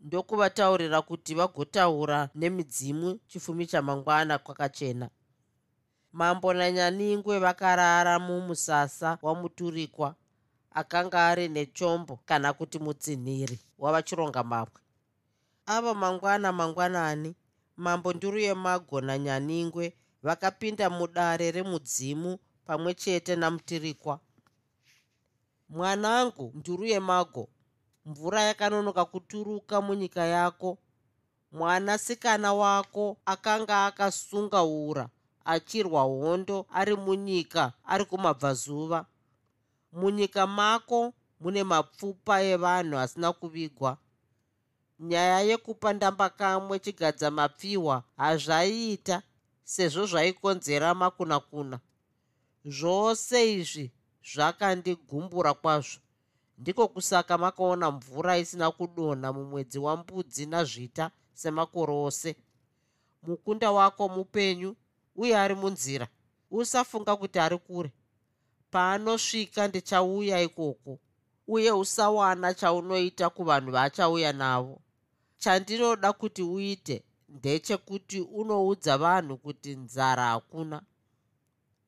ndokuvataurira 0.02 1.02
kuti 1.02 1.36
vagotaura 1.36 2.30
nemidzimu 2.36 3.20
chifumi 3.28 3.66
chamangwana 3.68 4.38
kwakachena. 4.38 5.10
Mambo 6.14 6.54
nanyaningwe 6.54 7.40
vakarara 7.40 8.20
mumusasa 8.20 9.18
wamuturikwa 9.22 10.16
akanga 10.72 11.28
ari 11.28 11.48
nechombo 11.50 12.20
kana 12.26 12.54
kuti 12.54 12.80
mutsinhiri 12.80 13.60
wavachironga 13.78 14.44
mabwe 14.44 14.82
ava 15.66 15.94
mangwana 15.94 16.52
mangwanani 16.52 17.36
mambo 17.78 18.14
nduru 18.14 18.40
yemago 18.40 19.02
nanyaningwe 19.02 19.94
vakapinda 20.24 20.90
mudare 20.90 21.52
remudzimu 21.52 22.40
pamwe 22.66 22.94
chete 22.94 23.36
namutirikwa 23.36 24.20
mwanangu 25.70 26.52
nduru 26.56 26.86
yemago 26.86 27.50
mvura 28.06 28.42
yakanonoka 28.42 29.06
kuturuka 29.06 29.82
munyika 29.82 30.26
yako. 30.26 30.78
Mwanasikana 31.52 32.54
wako 32.54 33.18
akanga 33.26 33.86
akasunga 33.86 34.64
ura 34.64 35.10
achirwa 35.46 36.02
hondo 36.02 36.66
ari 36.70 36.96
munyika 36.96 37.74
ari 37.86 38.06
kumabvazuva. 38.06 39.06
Munyika 39.92 40.48
mako 40.48 41.14
mune 41.40 41.64
mapfupa 41.64 42.42
evanhu 42.42 42.98
asina 42.98 43.34
kuvigwa. 43.34 43.98
Nyaya 45.00 45.40
yekupa 45.42 45.94
ndamba 45.94 46.30
kamwe 46.30 46.80
chigadza 46.80 47.32
mapfihwa 47.32 48.04
hazvaiita 48.18 49.22
sezvo 49.64 50.06
zvaikonzera 50.06 50.94
makunakuna. 51.02 51.80
Zvose 52.66 53.54
izvi 53.54 53.92
zvakandigumbura 54.32 55.54
kwazvo 55.54 56.00
ndiko 56.60 56.88
kusaka 56.88 57.38
makaona 57.38 57.92
mvura 57.92 58.38
isina 58.38 58.72
kudonha 58.72 59.34
mumwedzi 59.34 59.80
wambudzi 59.80 60.46
nazvita 60.46 61.12
semakore 61.34 61.94
ose. 61.94 62.36
Mukunda 63.24 63.72
wako 63.72 64.10
mupenyu 64.10 64.76
uye 65.16 65.38
ari 65.38 65.56
munzira 65.56 66.08
usafunga 66.52 67.16
kuti 67.16 67.40
ari 67.40 67.58
kure. 67.58 67.92
Paanosvika 68.72 69.68
ndichauya 69.68 70.42
ikoko 70.42 71.00
uye 71.48 71.72
usawana 71.72 72.54
chaunoita 72.54 73.30
kuvanhu 73.30 73.72
vaachauya 73.72 74.34
navo. 74.34 74.82
Chandinoda 75.38 76.14
kuti 76.14 76.42
uite 76.44 77.04
ndechekuti 77.30 78.22
unoudza 78.22 78.98
vanhu 78.98 79.38
kuti 79.38 79.76
nzara 79.76 80.24
hakuna 80.26 80.82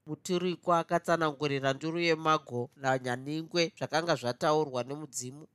muturikwa 0.08 0.80
akatsanangurira 0.80 1.70
nduru 1.74 2.00
yemago 2.08 2.62
nanyaningwe 2.82 3.64
zvakanga 3.78 4.16
zvataurwa 4.22 4.82
nemudzimu. 4.84 5.46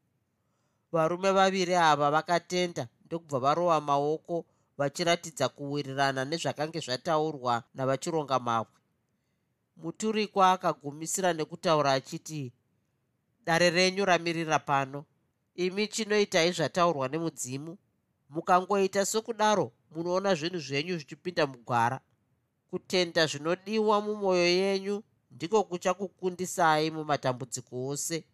Varume 0.92 1.30
vaviri 1.36 1.74
ava 1.74 2.10
vakatenda 2.14 2.84
ndokubva 3.04 3.38
varova 3.44 3.80
maoko 3.80 4.36
vachiratidza 4.78 5.46
kuwirirana 5.56 6.22
nezvakange 6.24 6.80
zvataurwa 6.86 7.54
navachironga 7.74 8.38
mabwe. 8.38 8.78
Muturikwa 9.82 10.44
akagumisira 10.54 11.30
nekutaura 11.32 11.90
achiti 11.98 12.52
dare 13.46 13.70
renyu 13.70 14.04
ramirira 14.04 14.58
pano. 14.58 15.00
Imi 15.64 15.88
chinoitai 15.88 16.52
zvataurwa 16.52 17.08
nemudzimu 17.08 17.72
mukangoita 18.34 19.02
sokudaro 19.12 19.66
munoona 19.92 20.30
zvinhu 20.38 20.60
zvenyu 20.66 20.94
zvichipinda 20.98 21.46
mugwara 21.46 21.98
kutenda 22.80 23.26
zvinodiwa 23.26 24.00
mumwoyo 24.00 24.46
yenyu 24.48 25.02
ndiko 25.30 25.64
kuchakukundisai 25.64 26.90
mumatambudziko 26.90 27.86
ose. 27.86 28.24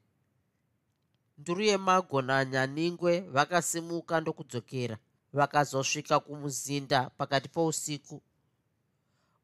Nduru 1.38 1.62
yemagonanyaningwe 1.70 3.20
vakasimuka 3.20 4.20
ndokudzokera 4.20 4.96
vakazosvika 5.32 6.20
kumuzinda 6.20 7.10
pakati 7.18 7.48
pousiku. 7.48 8.22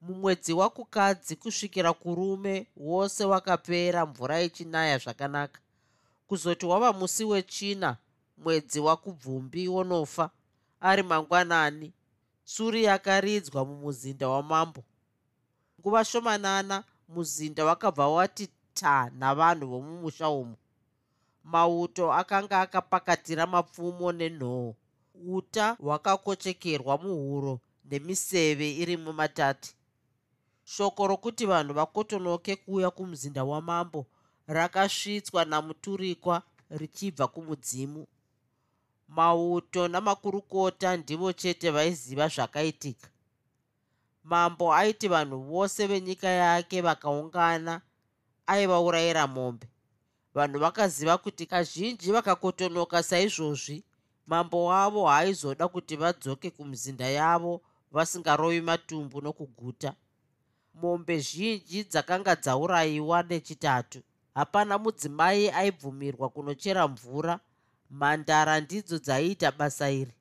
Mumwedzi 0.01 0.53
wakukadzi 0.53 1.37
kusvikira 1.37 1.93
kurume 1.93 2.67
wose 2.77 3.25
wakapera 3.25 4.07
mvura 4.07 4.43
ichinaya 4.43 4.99
zvakanaka. 4.99 5.61
Kuzoti 6.29 6.67
wava 6.67 6.93
musi 6.93 7.25
wechina 7.25 7.97
mwedzi 8.39 8.81
wakubvumbi 8.81 9.69
wonofa 9.69 10.31
ari 10.81 11.03
mangwanani 11.03 11.93
suri 12.49 12.85
yakaridzwa 12.85 13.65
mumuzinda 13.65 14.29
wamambo. 14.29 14.85
Nguva 15.81 16.05
shomanana 16.05 16.85
muzinda 17.09 17.65
wakabva 17.65 18.09
wati 18.09 18.49
ta 18.75 19.11
navanhu 19.19 19.67
vomumusha 19.69 20.29
umu. 20.31 20.57
Mauto 21.45 22.13
akanga 22.13 22.61
akapakatira 22.61 23.47
mapfumo 23.47 24.13
nenhoo. 24.13 24.75
Uta 25.29 25.77
hwakakochekerwa 25.81 26.99
muhuro 26.99 27.61
nemiseve 27.85 28.73
iri 28.73 28.97
mumatati. 28.97 29.75
Shoko 30.65 31.07
rokuti 31.07 31.47
vanhu 31.47 31.75
vakotonoke 31.75 32.57
kuuya 32.57 32.91
kumuzinda 32.91 33.45
wamambo 33.45 34.07
rakasvitswa 34.47 35.45
namuturikwa 35.45 36.43
richibva 36.71 37.27
kumudzimu 37.29 38.07
mauto 39.09 39.89
namakurukota 39.89 40.97
ndivo 40.97 41.33
chete 41.33 41.71
vaiziva 41.71 42.29
zvakaitika. 42.29 43.09
Mambo 44.25 44.75
aiti 44.75 45.09
vanhu 45.09 45.39
vose 45.43 45.87
venyika 45.87 46.29
yake 46.29 46.81
vakaungana 46.81 47.81
aivaurayira 48.47 49.27
mombe. 49.27 49.67
Vanhu 50.35 50.59
vakaziva 50.59 51.19
kuti 51.19 51.47
kazhinji 51.47 52.13
vakakotonoka 52.13 53.03
saizvozvi 53.03 53.85
mambo 54.27 54.65
wavo 54.65 55.07
haaizoda 55.07 55.69
kuti 55.69 55.97
vadzoke 55.97 56.51
kumizinda 56.51 57.07
yavo 57.09 57.61
vasingarovi 57.93 58.61
matumbu 58.61 59.21
nokuguta. 59.21 59.95
Mombe 60.75 61.19
zhinji 61.19 61.85
dzakanga 61.85 62.37
dzaurayiwa 62.37 63.23
nechitatu. 63.23 64.03
Hapana 64.35 64.79
mudzimai 64.79 65.51
aibvumirwa 65.51 66.29
kunochera 66.29 66.89
mvura 66.89 67.41
mhandara 67.91 68.61
ndidzo 68.61 68.99
dzaiita 68.99 69.53
basa 69.53 69.91
iri. 69.91 70.15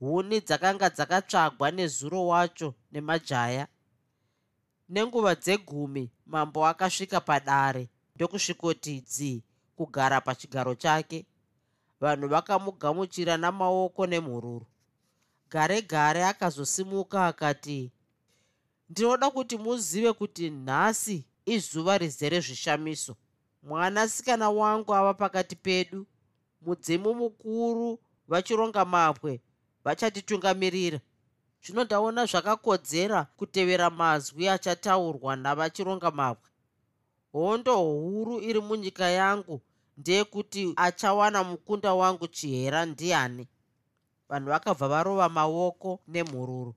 Huni 0.00 0.40
dzakanga 0.40 0.90
dzakatsvagwa 0.90 1.70
nezuro 1.70 2.26
wacho 2.26 2.74
nemajaya. 2.92 3.66
Nenguva 4.88 5.34
dzegumi 5.34 6.10
mambo 6.26 6.66
akasvika 6.66 7.20
padare 7.20 7.88
ndokusvikoti 8.14 9.00
dzi 9.00 9.44
kugara 9.76 10.20
pachigaro 10.20 10.74
chake. 10.74 11.26
Vanhu 12.00 12.28
vakamugamuchira 12.28 13.36
namaoko 13.36 14.06
nemhururu. 14.06 14.66
Gare 15.50 15.82
gare 15.82 16.24
akazosimuka 16.24 17.26
akati 17.26 17.92
ndinoda 18.90 19.30
kuti 19.30 19.56
muzive 19.58 20.12
kuti 20.12 20.50
nhasi 20.50 21.24
izuva 21.46 21.98
rizere 21.98 22.40
zvishamiso. 22.40 23.16
Mwanasikana 23.62 24.50
wangu 24.50 24.94
ava 24.94 25.14
pakati 25.14 25.56
pedu 25.56 26.06
mudzimu 26.66 27.14
mukuru 27.14 27.98
vachironga 28.28 28.84
mapwe 28.84 29.40
vachatitungamirira. 29.84 31.00
Zvino 31.62 31.84
ndaona 31.84 32.22
zvakakodzera 32.30 33.20
kutevera 33.38 33.90
mazwi 33.90 34.44
achataurwa 34.48 35.32
navachironga 35.36 36.10
mabwe 36.10 36.48
hondo 37.32 37.76
huru 37.76 38.34
iri 38.48 38.60
munyika 38.60 39.08
yangu 39.20 39.60
ndeyekuti 39.98 40.72
achawana 40.76 41.44
mukunda 41.44 41.94
wangu 41.94 42.26
chihera 42.26 42.80
ndiani. 42.86 43.48
Vanhu 44.28 44.48
vakabva 44.48 44.88
varova 44.88 45.28
maoko 45.28 46.00
nemhururu. 46.08 46.74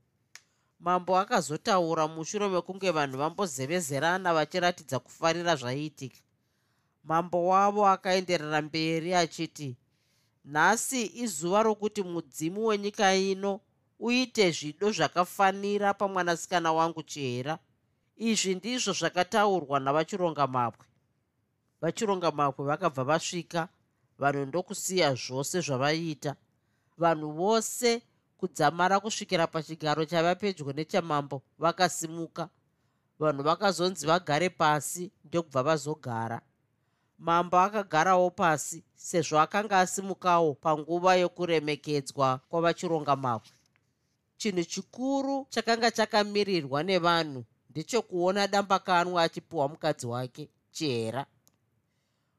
Mambo 0.79 1.17
akazotaura 1.17 2.07
mushure 2.07 2.47
mekunge 2.49 2.91
vanhu 2.91 3.17
vambozevezerana 3.17 4.33
vachiratidza 4.33 4.99
kufarira 4.99 5.55
zvaiitika. 5.55 6.19
Mambo 7.03 7.47
wavo 7.47 7.87
akaenderera 7.87 8.61
mberi 8.61 9.13
achiti 9.13 9.77
nhasi 10.51 11.11
izuva 11.23 11.63
rokuti 11.63 12.03
mudzimu 12.03 12.65
wenyika 12.65 13.15
ino 13.15 13.59
uite 13.99 14.51
zvido 14.51 14.91
zvakafanira 14.91 15.93
pamwanasikana 15.93 16.71
wangu 16.71 17.03
chihera 17.03 17.59
izvi 18.17 18.55
ndizvo 18.55 18.93
zvakataurwa 18.93 19.79
navachironga 19.79 20.47
mapwe. 20.47 20.85
Vachironga 21.81 22.31
mapwe 22.31 22.65
vakabva 22.65 23.03
vasvika 23.03 23.67
vanhu 24.19 24.45
ndokusiya 24.45 25.15
zvose 25.15 25.61
zvavaiita 25.61 26.35
vanhu 26.97 27.31
vose 27.31 28.01
kudzamara 28.37 28.99
kusvikira 28.99 29.47
pachigaro 29.47 30.05
chaiva 30.05 30.35
pedyo 30.35 30.73
nechamambo 30.73 31.41
vakasimuka. 31.59 32.49
Vanhu 33.19 33.43
vakazonzi 33.43 34.07
vagare 34.07 34.49
pasi 34.49 35.11
ndokubva 35.25 35.63
vazogara 35.63 36.41
mambo 37.19 37.59
akagarawo 37.59 38.29
pasi 38.31 38.83
sezvo 38.95 39.39
akanga 39.39 39.79
asimukawo 39.79 40.53
panguva 40.53 41.15
yokuremekedzwa 41.15 42.27
kwavachironga 42.49 43.15
mapwe 43.15 43.51
chinhu 44.37 44.63
chikuru 44.63 45.35
chakanga 45.49 45.91
chakamirirwa 45.91 46.79
nevanhu 46.83 47.41
ndechekuona 47.69 48.47
dambakanwa 48.47 49.23
achipiwa 49.23 49.67
mukadzi 49.69 50.07
wake 50.07 50.49
chihera. 50.71 51.25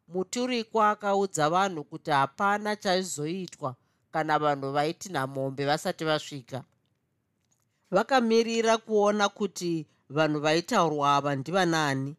Muturikwa 0.08 0.90
akaudza 0.90 1.50
vanhu 1.50 1.84
kuti 1.84 2.10
hapana 2.10 2.76
chaizoitwa 2.76 3.74
kana 4.12 4.38
vanhu 4.38 4.72
vaiti 4.72 5.08
namombe 5.12 5.64
vasati 5.66 6.04
vasvika. 6.04 6.64
Vakamirira 7.90 8.78
kuona 8.78 9.28
kuti 9.28 9.86
vanhu 10.10 10.40
vaitaurwa 10.40 11.16
ava 11.16 11.36
ndivanani 11.36 12.16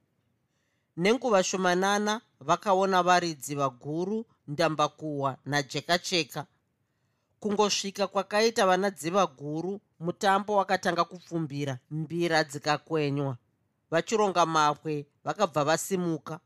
nenguva 0.98 1.44
shomanana 1.44 2.22
vakaona 2.40 3.04
varidzi 3.04 3.56
vaguru 3.56 4.26
ndambakuhwa 4.48 5.38
najekacheka. 5.46 6.46
Kungosvika 7.40 8.08
kwakaita 8.08 8.66
vana 8.66 8.90
dziva 8.92 9.28
guru 9.28 9.82
mutambo 10.00 10.56
wakatanga 10.56 11.04
kupfumbira 11.04 11.78
mbira 11.92 12.44
dzikakwenywa. 12.44 13.38
Vachironga 13.92 14.46
mapwe 14.46 15.06
vakabva 15.24 15.64
vasimuka. 15.64 16.40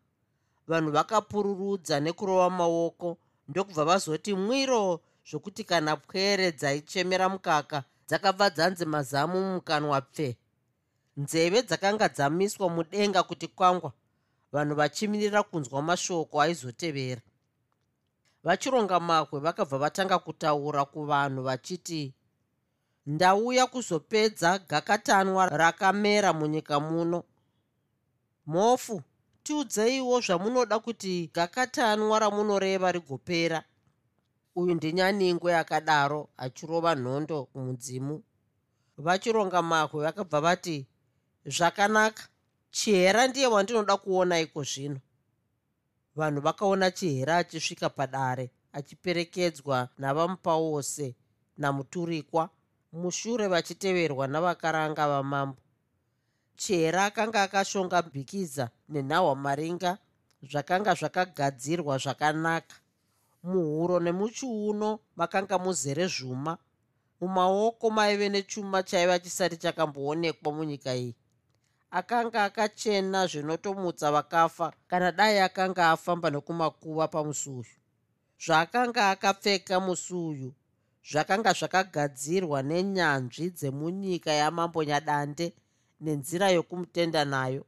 Vanhu 0.68 0.92
vakapururudza 0.92 2.00
nekurova 2.00 2.50
maoko 2.50 3.18
ndokubva 3.48 3.86
vazoti 3.86 4.34
mwiro 4.34 5.00
zvokuti 5.30 5.64
kana 5.64 5.96
pwere 5.96 6.52
dzaichemera 6.52 7.30
mukaka 7.30 7.84
dzakabva 8.08 8.50
dzanzi 8.50 8.86
mazamu 8.86 9.42
mumukanwa 9.42 10.02
pfe. 10.02 10.38
Nzeve 11.18 11.62
dzakanga 11.62 12.10
dzamiswa 12.10 12.70
mudenga 12.70 13.24
kuti 13.24 13.48
kwangwa 13.48 13.92
vanhu 14.52 14.76
vachimirira 14.76 15.44
kunzwa 15.44 15.82
mashoko 15.82 16.42
aizotevera. 16.42 17.22
Vachironga 18.44 19.00
makwe 19.00 19.40
vakabva 19.40 19.78
vatanga 19.78 20.20
kutaura 20.20 20.86
kuvanhu 20.86 21.44
vachiti 21.44 22.14
ndauya 23.06 23.68
kuzopedza 23.68 24.60
gakatanwa 24.60 25.50
rakamera 25.50 26.34
munyika 26.34 26.80
muno. 26.80 27.24
Mofu 28.46 29.02
tiudzeiwo 29.44 30.22
zvamunoda 30.22 30.80
kuti 30.80 31.30
gakatanwa 31.34 32.20
ramunoreva 32.20 32.92
rigopera. 32.92 33.64
Uyu 34.56 34.74
ndinyaningwe 34.76 35.56
akadaro 35.56 36.30
achirova 36.38 36.96
nhondo 36.96 37.44
kumudzimu. 37.46 38.24
Vachironga 38.98 39.62
mahwe 39.62 40.04
vakabva 40.04 40.42
vati 40.42 40.88
zvakanaka 41.46 42.24
chihera 42.76 43.28
ndiye 43.28 43.48
wandinoda 43.48 43.98
kuona 43.98 44.40
iko 44.40 44.64
zvino. 44.64 45.00
Vanhu 46.16 46.42
vakaona 46.42 46.92
chihera 46.92 47.38
achisvika 47.38 47.90
padare 47.90 48.52
achiperekedzwa 48.78 49.90
navamupa 49.98 50.56
wose 50.56 51.16
namuturikwa 51.58 52.50
mushure 52.92 53.48
vachiteverwa 53.48 54.28
navakaranga 54.28 55.08
vamambo. 55.08 55.62
Chihera 56.56 57.06
akanga 57.06 57.44
akashonga 57.44 58.02
mbikiza 58.02 58.70
nenhahwa 58.90 59.36
maringa 59.36 59.98
zvakanga 60.50 60.94
zvakagadzirwa 61.00 61.98
zvakanaka. 61.98 62.76
Muhuro 63.44 64.00
nemuchiuno 64.00 65.00
makanga 65.16 65.58
muzere 65.60 66.08
zvuma. 66.08 66.58
Mumaoko 67.22 67.90
maive 67.90 68.30
nechuma 68.30 68.84
chaiva 68.84 69.20
chisati 69.20 69.58
chakamboonekwa 69.58 70.52
munyika 70.52 70.96
iyi 70.96 71.16
akanga 72.00 72.44
akachena 72.44 73.20
zvinotomutsa 73.32 74.12
vakafa 74.16 74.68
kana 74.90 75.12
dai 75.12 75.40
akanga 75.40 75.84
afamba 75.96 76.28
nokumakuva 76.30 77.08
pamusuyu 77.08 77.76
zvaakanga 78.44 79.10
akapfeka 79.14 79.76
musuyu 79.80 80.50
zvakanga 81.10 81.52
zvakagadzirwa 81.60 82.60
nenyanzvi 82.70 83.46
dzemunyika 83.58 84.32
yamambonyadande 84.42 85.48
nenzira 86.04 86.48
yokumutenda 86.56 87.22
nayo. 87.34 87.64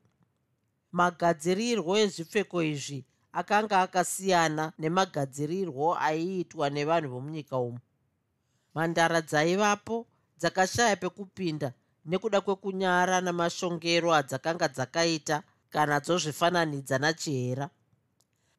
Magadzirirwo 0.97 1.91
ezvipfeko 2.03 2.57
izvi 2.73 2.99
akanga 3.39 3.75
akasiyana 3.85 4.65
nemagadzirirwo 4.81 5.87
aiitwa 6.07 6.65
nevanhu 6.75 7.09
vomunyika 7.13 7.55
umu. 7.67 7.79
Mhandara 8.73 9.19
dzaivapo 9.29 9.97
dzakashaya 10.39 10.95
pekupinda 11.01 11.69
nekuda 12.07 12.41
kwekunyara 12.41 13.21
namashongero 13.21 14.09
adzakanga 14.19 14.67
dzakaita 14.67 15.43
kana 15.69 15.99
dzozvifananidza 15.99 16.97
nachihera 17.03 17.69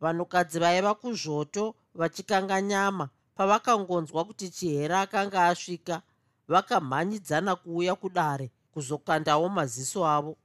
vanhukadzi 0.01 0.59
vaiva 0.59 0.95
kuzvoto 0.95 1.75
vachikanga 1.95 2.63
nyama. 2.63 3.09
Pavakangonzwa 3.35 4.25
kuti 4.25 4.51
chihera 4.51 5.01
akanga 5.01 5.47
asvika 5.47 6.03
vakamhanyidzana 6.49 7.57
kuuya 7.57 7.95
kudare 7.95 8.51
kuzokandawo 8.73 9.49
maziso 9.49 10.07
avo. 10.07 10.37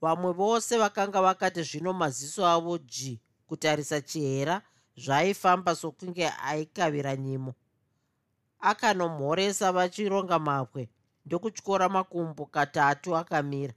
Vamwe 0.00 0.32
vose 0.32 0.78
vakanga 0.78 1.22
vakati 1.22 1.62
zvino 1.62 1.92
maziso 1.92 2.46
avo 2.46 2.78
ji 2.78 3.20
kutarisa 3.46 4.00
chihera 4.00 4.62
zvaifamba 4.96 5.74
sokunge 5.74 6.28
aikavira 6.28 7.16
nyimo? 7.16 7.54
Akanomhoresa 8.60 9.72
vachironga 9.72 10.38
mapwe 10.38 10.88
ndokutyora 11.30 11.88
makumbo 11.88 12.46
katatu 12.46 13.16
akamira. 13.16 13.74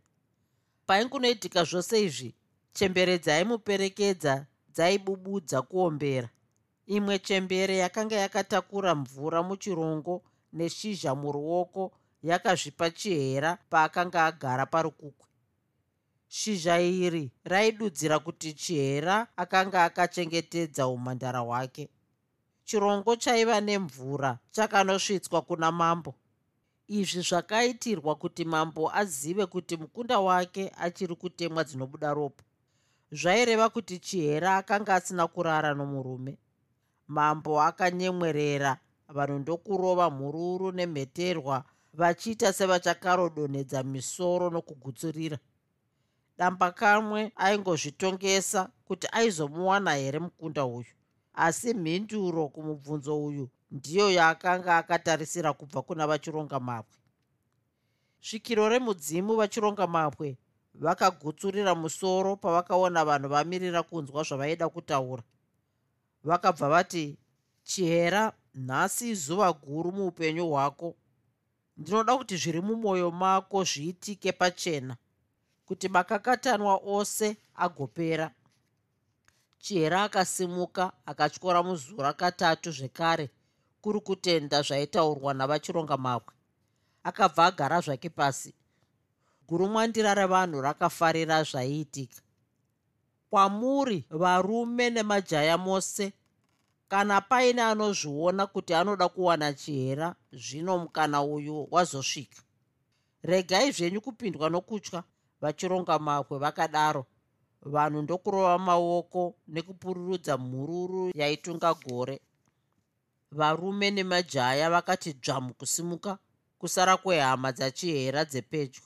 Paingunoitika 0.88 1.64
zvose 1.64 2.04
izvi 2.06 2.36
chembere 2.74 3.18
dzaimuperekedza 3.18 4.46
dzaibubudza 4.74 5.62
kuombera. 5.62 6.30
Imwe 6.88 7.20
chembere 7.20 7.78
yakanga 7.78 8.16
yakatakura 8.16 8.96
mvura 8.96 9.44
muchirongo 9.44 10.24
neshizha 10.54 11.16
muruoko 11.16 11.84
yakazvipa 12.24 12.90
chihera 12.90 13.58
paakanga 13.70 14.26
agara 14.26 14.66
parukukwe. 14.66 15.28
Shizha 16.28 16.82
iri 16.82 17.32
raidudzira 17.44 18.20
kuti 18.20 18.54
chihera 18.54 19.28
akanga 19.38 19.84
akachengetedza 19.84 20.88
umhandara 20.88 21.40
hwake. 21.40 21.90
Chirongo 22.66 23.16
chaiva 23.16 23.62
nemvura 23.62 24.40
chakanosvitswa 24.52 25.42
kuna 25.42 25.72
mambo 25.72 26.16
izvi 26.88 27.22
zvakaitirwa 27.22 28.16
kuti 28.16 28.46
mambo 28.46 28.92
azive 28.96 29.46
kuti 29.46 29.78
mukunda 29.78 30.20
wake 30.20 30.72
achiri 30.78 31.16
kutemwa 31.16 31.64
dzinobuda 31.64 32.14
ropa. 32.14 32.44
Zvaireva 33.12 33.70
kuti 33.70 34.00
chihera 34.00 34.58
akanga 34.58 34.96
asina 34.96 35.28
kurara 35.28 35.74
nomurume. 35.74 36.38
Mambo 37.08 37.62
akanyemwerera 37.62 38.78
vanhu 39.08 39.40
ndokurova 39.40 40.10
mhururu 40.10 40.72
nemheterwa 40.72 41.66
vachiita 41.94 42.54
sevachakarodonhedza 42.54 43.84
misoro 43.84 44.50
nokugutsurira. 44.50 45.38
Damba 46.38 46.72
kamwe 46.72 47.32
aingozvitongesa 47.36 48.70
kuti 48.86 49.08
aizomuwana 49.12 49.94
here 49.94 50.20
mukunda 50.20 50.66
uyu 50.66 50.94
asi 51.34 51.74
mhinduro 51.74 52.48
kumubvunzo 52.48 53.24
uyu 53.26 53.50
ndiyo 53.74 54.12
yaakanga 54.12 54.78
akatarisira 54.78 55.54
kubva 55.54 55.82
kuna 55.82 56.08
vachironga 56.08 56.60
mapwe. 56.60 56.98
Svikiro 58.22 58.70
remudzimu 58.70 59.36
vachironga 59.36 59.88
mapwe 59.88 60.38
vakagutsurira 60.74 61.76
musoro 61.76 62.36
pavakaona 62.36 63.06
vanhu 63.06 63.30
vamirira 63.30 63.84
kunzwa 63.84 64.24
zvavaida 64.24 64.70
kutaura. 64.70 65.24
Vakabva 66.24 66.70
vati 66.70 67.18
chihera 67.64 68.34
nhasi 68.54 69.16
zuva 69.16 69.54
guru 69.54 69.92
muupenyu 69.92 70.48
hwako. 70.50 70.96
Ndinoda 71.78 72.18
kuti 72.18 72.38
zviri 72.38 72.62
mumwoyo 72.62 73.12
mako 73.12 73.64
zviitike 73.64 74.32
pachena 74.32 74.98
kuti 75.66 75.90
makakatanwa 75.90 76.76
ose 76.86 77.38
agopera. 77.56 78.32
Chihera 79.58 80.04
akasimuka 80.04 80.92
akatyora 81.06 81.64
muzura 81.64 82.14
katatu 82.14 82.72
zvekare 82.72 83.30
kuri 83.84 84.00
kutenda 84.00 84.62
zvaitaurwa 84.62 85.34
navachironga 85.34 85.98
mabwe 85.98 86.34
akabva 87.04 87.46
agara 87.46 87.82
zvake 87.82 88.10
pasi. 88.10 88.54
Gurumwandira 89.48 90.14
revanhu 90.14 90.62
rakafarira 90.62 91.44
zvaiitika. 91.44 92.22
Kwamuri 93.30 94.06
varume 94.10 94.90
nemajaya 94.90 95.58
mose 95.58 96.14
kana 96.88 97.22
paine 97.22 97.62
anozviona 97.62 98.48
kuti 98.48 98.74
anoda 98.74 99.10
kuwana 99.10 99.54
chihera 99.54 100.16
zvino 100.32 100.78
mukana 100.78 101.24
uyu 101.24 101.68
wazosvika. 101.72 102.42
Regai 103.24 103.72
zvenyu 103.72 104.02
kupindwa 104.02 104.50
nokutya 104.50 105.04
vachironga 105.42 106.00
mabwe 106.00 106.38
vakadaro. 106.38 107.06
Vanhu 107.62 108.02
ndokurova 108.02 108.58
maoko 108.58 109.36
nekupururudza 109.48 110.38
mhururu 110.38 111.12
yaitunga 111.16 111.74
gore 111.74 112.22
varume 113.34 113.92
nemajaya 113.92 114.70
vakati 114.70 115.14
dzvamu 115.14 115.54
kusimuka 115.54 116.18
kusara 116.60 116.98
kwehama 116.98 117.52
dzachihera 117.52 118.26
dzepedyo. 118.26 118.84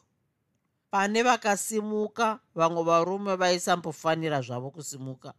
Pane 0.92 1.24
vakasimuka 1.24 2.40
vamwe 2.56 2.84
varume 2.84 3.36
vaisambofanira 3.36 4.42
zvavo 4.42 4.72
kusimuka. 4.72 5.34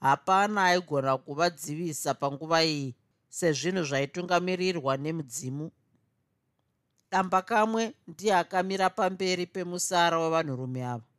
Hapana 0.00 0.64
aigona 0.64 1.18
kuvadzivisa 1.18 2.14
panguva 2.14 2.64
iyi 2.64 2.94
sezvinhu 3.28 3.82
zvaitungamirirwa 3.84 4.96
nemudzimu. 4.96 5.70
Damba 7.10 7.42
kamwe 7.42 7.94
ndiye 8.08 8.34
akamira 8.34 8.90
pamberi 8.90 9.46
pemusara 9.46 10.18
wevanhurume 10.18 10.82
ava 10.86 11.15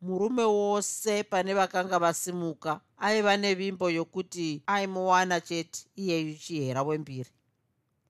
murume 0.00 0.44
wose 0.44 1.22
pane 1.24 1.54
vakanga 1.54 1.98
vasimuka 1.98 2.80
aiva 2.98 3.36
nevimbo 3.36 3.90
yokuti 3.90 4.62
aimuwana 4.66 5.40
chete 5.40 5.86
iyeyu 5.96 6.34
chihera 6.34 6.82
wembiri. 6.82 7.30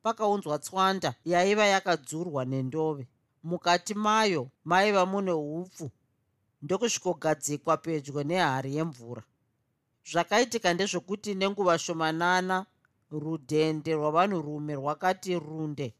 Pakaunzwa 0.02 0.58
tswanda 0.58 1.14
yaiva 1.24 1.66
yakadzurwa 1.66 2.44
nendove. 2.44 3.08
Mukati 3.42 3.94
mayo 3.94 4.50
maiva 4.64 5.06
mune 5.06 5.32
upfu 5.32 5.90
ndokusvikogadzikwa 6.62 7.76
pedyo 7.76 8.22
nehari 8.24 8.76
yemvura. 8.76 9.22
Zvakaitika 10.10 10.74
ndezvekuti 10.74 11.34
nenguva 11.34 11.78
shomanana 11.78 12.66
rudhende 13.10 13.94
rwavanhurume 13.94 14.74
rwakati 14.74 15.38
runde. 15.38 15.94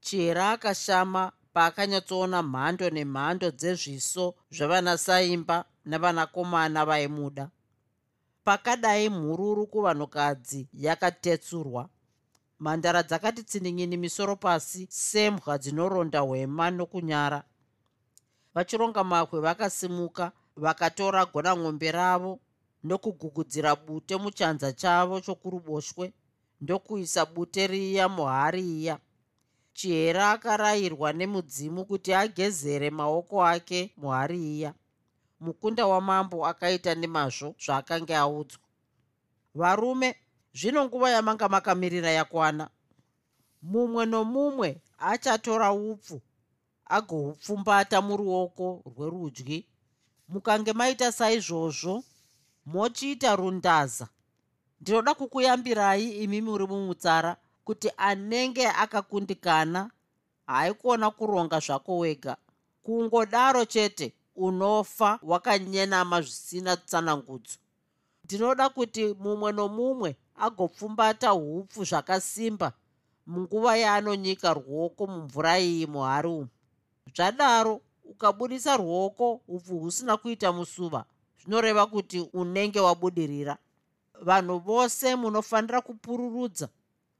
Chihera 0.00 0.50
akashama 0.50 1.32
paakanyatsoona 1.56 2.42
mhando 2.42 2.90
nemhando 2.90 3.50
dzezviso 3.50 4.34
zvevanasaimba 4.56 5.64
nevanakomana 5.86 6.84
vaimuda. 6.84 7.44
Pakadai 8.44 9.08
mhururu 9.08 9.66
kuvanhukadzi 9.66 10.68
yakatetsurwa 10.72 11.88
mhandara 12.60 13.02
dzakati 13.02 13.42
tsinin'ini 13.42 13.96
misoro 13.96 14.36
pasi 14.36 14.86
sembwa 14.90 15.58
dzinoronda 15.58 16.20
hwema 16.20 16.70
nokunyara. 16.70 17.42
Vachironga 18.54 19.04
makwe 19.04 19.40
vakasimuka 19.40 20.32
vakatora 20.56 21.24
gona 21.26 21.56
ng'ombe 21.56 21.90
ravo 21.92 22.32
nokugugudzira 22.84 23.76
bute 23.76 24.16
muchanza 24.16 24.72
chavo 24.72 25.20
chokuruboshwe 25.20 26.12
ndokuisa 26.60 27.26
bute 27.26 27.66
riya 27.66 28.08
muhari 28.08 28.62
iya 28.80 28.98
chihera 29.76 30.24
akarayirwa 30.34 31.08
nemudzimu 31.18 31.80
kuti 31.90 32.10
agezere 32.22 32.88
maoko 32.98 33.36
ake 33.54 33.80
muhari 34.00 34.38
iya 34.56 34.70
mukunda 35.40 35.86
wamambo 35.86 36.46
akaita 36.50 36.94
nemazvo 36.94 37.48
zvaakanga 37.64 38.16
audzwa. 38.24 38.64
Varume 39.54 40.08
zvino 40.58 40.80
nguva 40.84 41.10
yamanga 41.10 41.48
makamirira 41.48 42.10
yakwana 42.18 42.64
mumwe 43.62 44.02
nomumwe 44.12 44.68
achatora 44.98 45.68
upfu 45.72 46.16
agohupfumbata 46.96 47.98
muruoko 48.06 48.66
rwerudyi. 48.86 49.58
Mukange 50.28 50.72
maita 50.72 51.12
saizvozvo 51.12 52.04
mochiita 52.66 53.36
rundaza. 53.36 54.06
Ndinoda 54.80 55.14
kukuyambirai 55.14 56.06
imi 56.22 56.40
muri 56.46 56.66
mumutsara 56.66 57.36
kuti 57.66 57.90
anenge 57.96 58.66
akakundikana 58.68 59.90
haikona 60.46 61.10
kuronga 61.10 61.58
zvako 61.60 61.98
wega. 61.98 62.36
Kungodaro 62.82 63.64
chete 63.64 64.14
unofa 64.36 65.18
wakanyenama 65.22 66.20
zvisina 66.22 66.76
tsanangudzo 66.76 67.58
ndinoda 68.24 68.68
kuti 68.68 69.14
mumwe 69.14 69.52
nomumwe 69.52 70.16
agopfumbata 70.34 71.34
upfu 71.34 71.84
zvakasimba 71.84 72.72
munguva 73.26 73.76
yaanonyika 73.76 74.54
ruoko 74.54 75.06
mumvura 75.06 75.58
iyi 75.60 75.86
muhari 75.86 76.28
umu. 76.28 76.48
Zvadaro 77.16 77.80
ukabudisa 78.04 78.76
ruoko 78.76 79.40
upfu 79.48 79.78
husina 79.78 80.16
kuita 80.16 80.52
musuva 80.52 81.04
zvinoreva 81.40 81.86
kuti 81.86 82.20
unenge 82.32 82.80
wabudirira. 82.80 83.58
Vanhu 84.22 84.58
vose 84.58 85.16
munofanira 85.16 85.80
kupururudza 85.80 86.68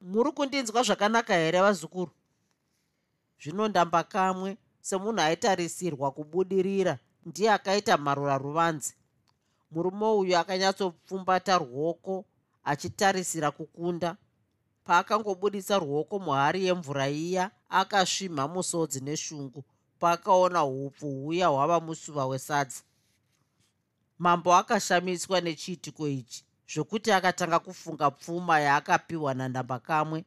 muri 0.01 0.33
kundinzwa 0.33 0.83
zvakanaka 0.83 1.35
here 1.35 1.61
vazukuru? 1.61 2.11
Zvino 3.43 3.69
ndamba 3.69 4.03
kamwe 4.05 4.57
semunhu 4.81 5.21
aitarisirwa 5.21 6.11
kubudirira 6.11 6.99
ndiye 7.27 7.51
akaita 7.53 7.97
mharura 7.99 8.39
ruvanzi 8.39 8.95
murume 9.71 10.07
uyu 10.07 10.39
akanyatsopfumbata 10.39 11.59
ruoko 11.59 12.25
achitarisira 12.65 13.51
kukunda. 13.51 14.17
Paakangobudisa 14.85 15.79
ruoko 15.79 16.19
muhari 16.19 16.65
yemvura 16.67 17.09
iya 17.09 17.51
akasvimha 17.69 18.49
musodzi 18.49 19.01
neshungu 19.01 19.65
paakaona 19.99 20.65
upfu 20.65 21.11
huya 21.11 21.49
hwava 21.49 21.81
musuva 21.81 22.27
wesadza. 22.27 22.83
Mambo 24.19 24.55
akashamiswa 24.55 25.41
nechiitiko 25.41 26.09
ichi 26.09 26.46
zvokuti 26.73 27.13
akatanga 27.13 27.59
kufunga 27.59 28.11
pfuma 28.11 28.61
yaakapiwa 28.61 29.35
nandamba 29.35 29.79
kamwe. 29.79 30.25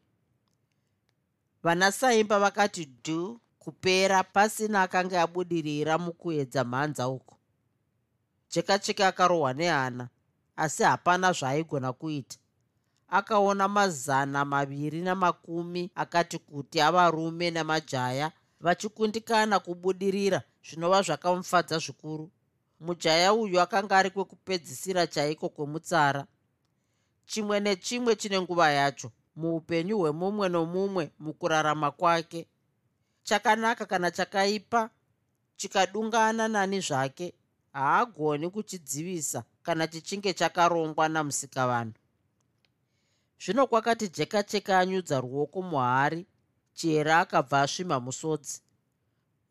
Vanasaimba 1.64 2.40
vakati 2.40 2.86
dhu 3.06 3.40
kupera 3.60 4.24
pasina 4.24 4.82
akanga 4.82 5.22
abudirira 5.22 5.98
mukuedza 5.98 6.64
mhanza 6.64 7.08
uko 7.08 7.36
cheka 8.48 8.80
cheka 8.80 9.08
akarohwa 9.08 9.54
nehana 9.54 10.10
asi 10.56 10.84
hapana 10.84 11.32
zvaaigona 11.34 11.94
kuita. 11.94 12.38
Akaona 13.10 13.68
mazana 13.68 14.46
maviri 14.46 15.02
namakumi 15.02 15.92
akati 15.96 16.38
kuti 16.40 16.82
avarume 16.82 17.52
namajaya 17.52 18.32
vachikundikana 18.60 19.60
kubudirira 19.60 20.42
zvinova 20.68 21.02
zvakamufadza 21.02 21.78
zvikuru 21.80 22.32
mujaya 22.80 23.34
uyu 23.34 23.62
akanga 23.62 23.98
ari 23.98 24.10
kwekupedzisira 24.10 25.08
chaiko 25.08 25.50
kwemutsara. 25.50 26.26
Chimwe 27.26 27.60
nechimwe 27.60 28.16
chine 28.16 28.42
nguva 28.42 28.72
yacho 28.72 29.12
muupenyu 29.36 29.98
hwemumwe 29.98 30.50
nomumwe 30.50 31.12
mukurarama 31.20 31.92
kwake. 31.92 32.48
Chakanaka 33.24 33.86
kana 33.86 34.12
chakaipa 34.12 34.90
chikadungana 35.56 36.48
nani 36.48 36.80
zvake 36.80 37.34
haagoni 37.74 38.50
kuchidzivisa 38.50 39.44
kana 39.64 39.88
chichinge 39.88 40.34
chakarongwa 40.34 41.10
namusikavanhu 41.10 41.94
zvino 43.44 43.68
kwakati 43.68 44.08
jeka 44.08 44.44
cheka 44.44 44.80
anyudza 44.80 45.22
ruoko 45.22 45.62
muhari 45.62 46.26
chihera 46.74 47.20
akabva 47.20 47.62
asvimha 47.62 48.00
musodzi. 48.00 48.62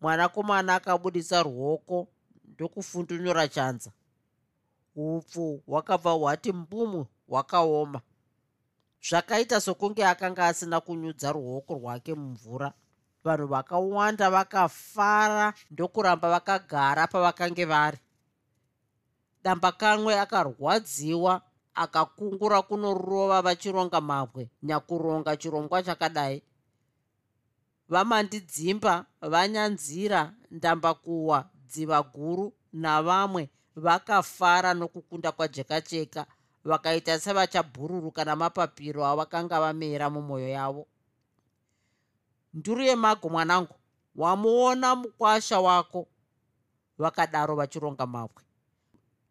Mwanakomana 0.00 0.74
akabudisa 0.74 1.42
ruoko 1.42 2.08
ndokufundunura 2.58 3.48
chanza. 3.48 3.90
Upfu 4.96 5.62
hwakabva 5.66 6.10
hwati 6.10 6.52
mbumu 6.52 7.06
hwakaoma 7.28 8.00
zvakaita 9.08 9.60
sokunge 9.60 10.06
akanga 10.06 10.46
asina 10.46 10.80
kunyudza 10.80 11.32
ruoko 11.32 11.74
rwake 11.74 12.14
mumvura. 12.14 12.72
Vanhu 13.24 13.46
vakawanda 13.46 14.30
vakafara 14.30 15.54
ndokuramba 15.70 16.30
vakagara 16.30 17.06
pavakange 17.06 17.64
vari. 17.64 17.98
Damba 19.44 19.72
kamwe 19.72 20.20
akarwadziwa 20.20 21.42
akakungura 21.74 22.62
kunorova 22.62 23.42
vachironga 23.42 24.00
mabwe 24.00 24.50
nyakuronga 24.62 25.36
chirongwa 25.36 25.82
chakadai. 25.82 26.42
Vamandidzimba 27.88 29.06
vanyanzira 29.20 30.34
ndambakuwa 30.50 31.50
dziva 31.70 32.02
guru 32.02 32.52
navamwe 32.72 33.42
vakafara 33.76 34.74
nokukunda 34.74 35.32
kwajekacheka 35.32 36.26
vakaita 36.64 37.20
sevachabhururuka 37.20 38.24
namapapiro 38.24 39.00
avakanga 39.06 39.60
vamera 39.60 40.10
mumwoyo 40.10 40.48
yavo. 40.48 40.84
Nduru 42.54 42.82
yemago 42.82 43.28
mwanangu 43.28 43.74
wamuona 44.16 44.96
mukwasha 44.96 45.60
wako. 45.60 46.08
Vakadaro 46.98 47.54
vachironga 47.56 48.06
mabwe 48.06 48.42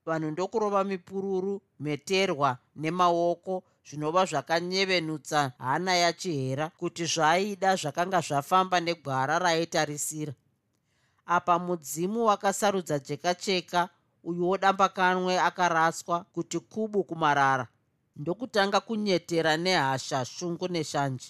vanhu 0.08 0.32
ndokurova 0.32 0.84
mipururu 0.84 1.62
mheterwa 1.80 2.58
nemaoko 2.76 3.64
zvinova 3.88 4.26
zvakanyevenutsa 4.26 5.52
hana 5.58 5.94
yachihera 6.04 6.66
kuti 6.80 7.06
zvaaida 7.06 7.76
zvakanga 7.76 8.20
zvafamba 8.28 8.80
negwara 8.80 9.40
raitarisira 9.40 10.34
apa 11.28 11.60
mudzimu 11.60 12.26
wakasarudza 12.26 13.00
jekacheka 13.00 13.90
uyuwo 14.24 14.58
dambakanwe 14.58 15.40
akaraswa 15.40 16.24
kuti 16.34 16.60
kubu 16.60 17.04
kumarara 17.04 17.68
ndokutanga 18.16 18.80
kunyetera 18.80 19.58
nehasha 19.58 20.26
shungu 20.26 20.68
neshanje. 20.68 21.30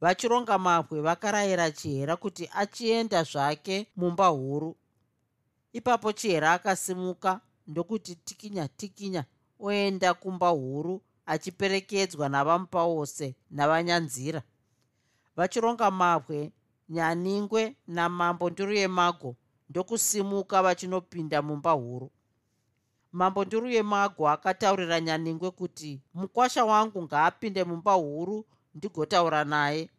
Vachironga 0.00 0.58
mabwe 0.58 1.00
vakarayira 1.00 1.70
chihera 1.70 2.16
kuti 2.16 2.50
achienda 2.54 3.22
zvake 3.22 3.86
mumba 3.96 4.26
huru. 4.26 4.76
Ipapo 5.72 6.12
chihera 6.12 6.52
akasimuka 6.52 7.40
ndokuti 7.66 8.14
tikinya 8.14 8.68
tikinya 8.68 9.24
oenda 9.60 10.14
kumba 10.14 10.48
huru 10.48 11.02
achiperekedzwa 11.26 12.28
navamupa 12.28 12.82
wose 12.84 13.34
navanyanzira. 13.50 14.42
Vachironga 15.36 15.90
mabwe 15.90 16.52
nyaningwe 16.88 17.76
namambo 17.86 18.50
nduru 18.50 18.72
yemago 18.72 19.36
ndokusimuka 19.70 20.62
vachinopinda 20.62 21.42
mumba 21.42 21.72
huru. 21.72 22.10
Mambo 23.12 23.44
nduru 23.44 23.68
yemago 23.68 24.28
akataurira 24.28 25.00
nyaningwe 25.00 25.50
kuti 25.50 26.00
mukwasha 26.14 26.64
wangu 26.64 27.02
ngaapinde 27.02 27.64
mumba 27.64 27.92
huru 27.92 28.46
ndigotaura 28.74 29.44
naye. 29.44 29.90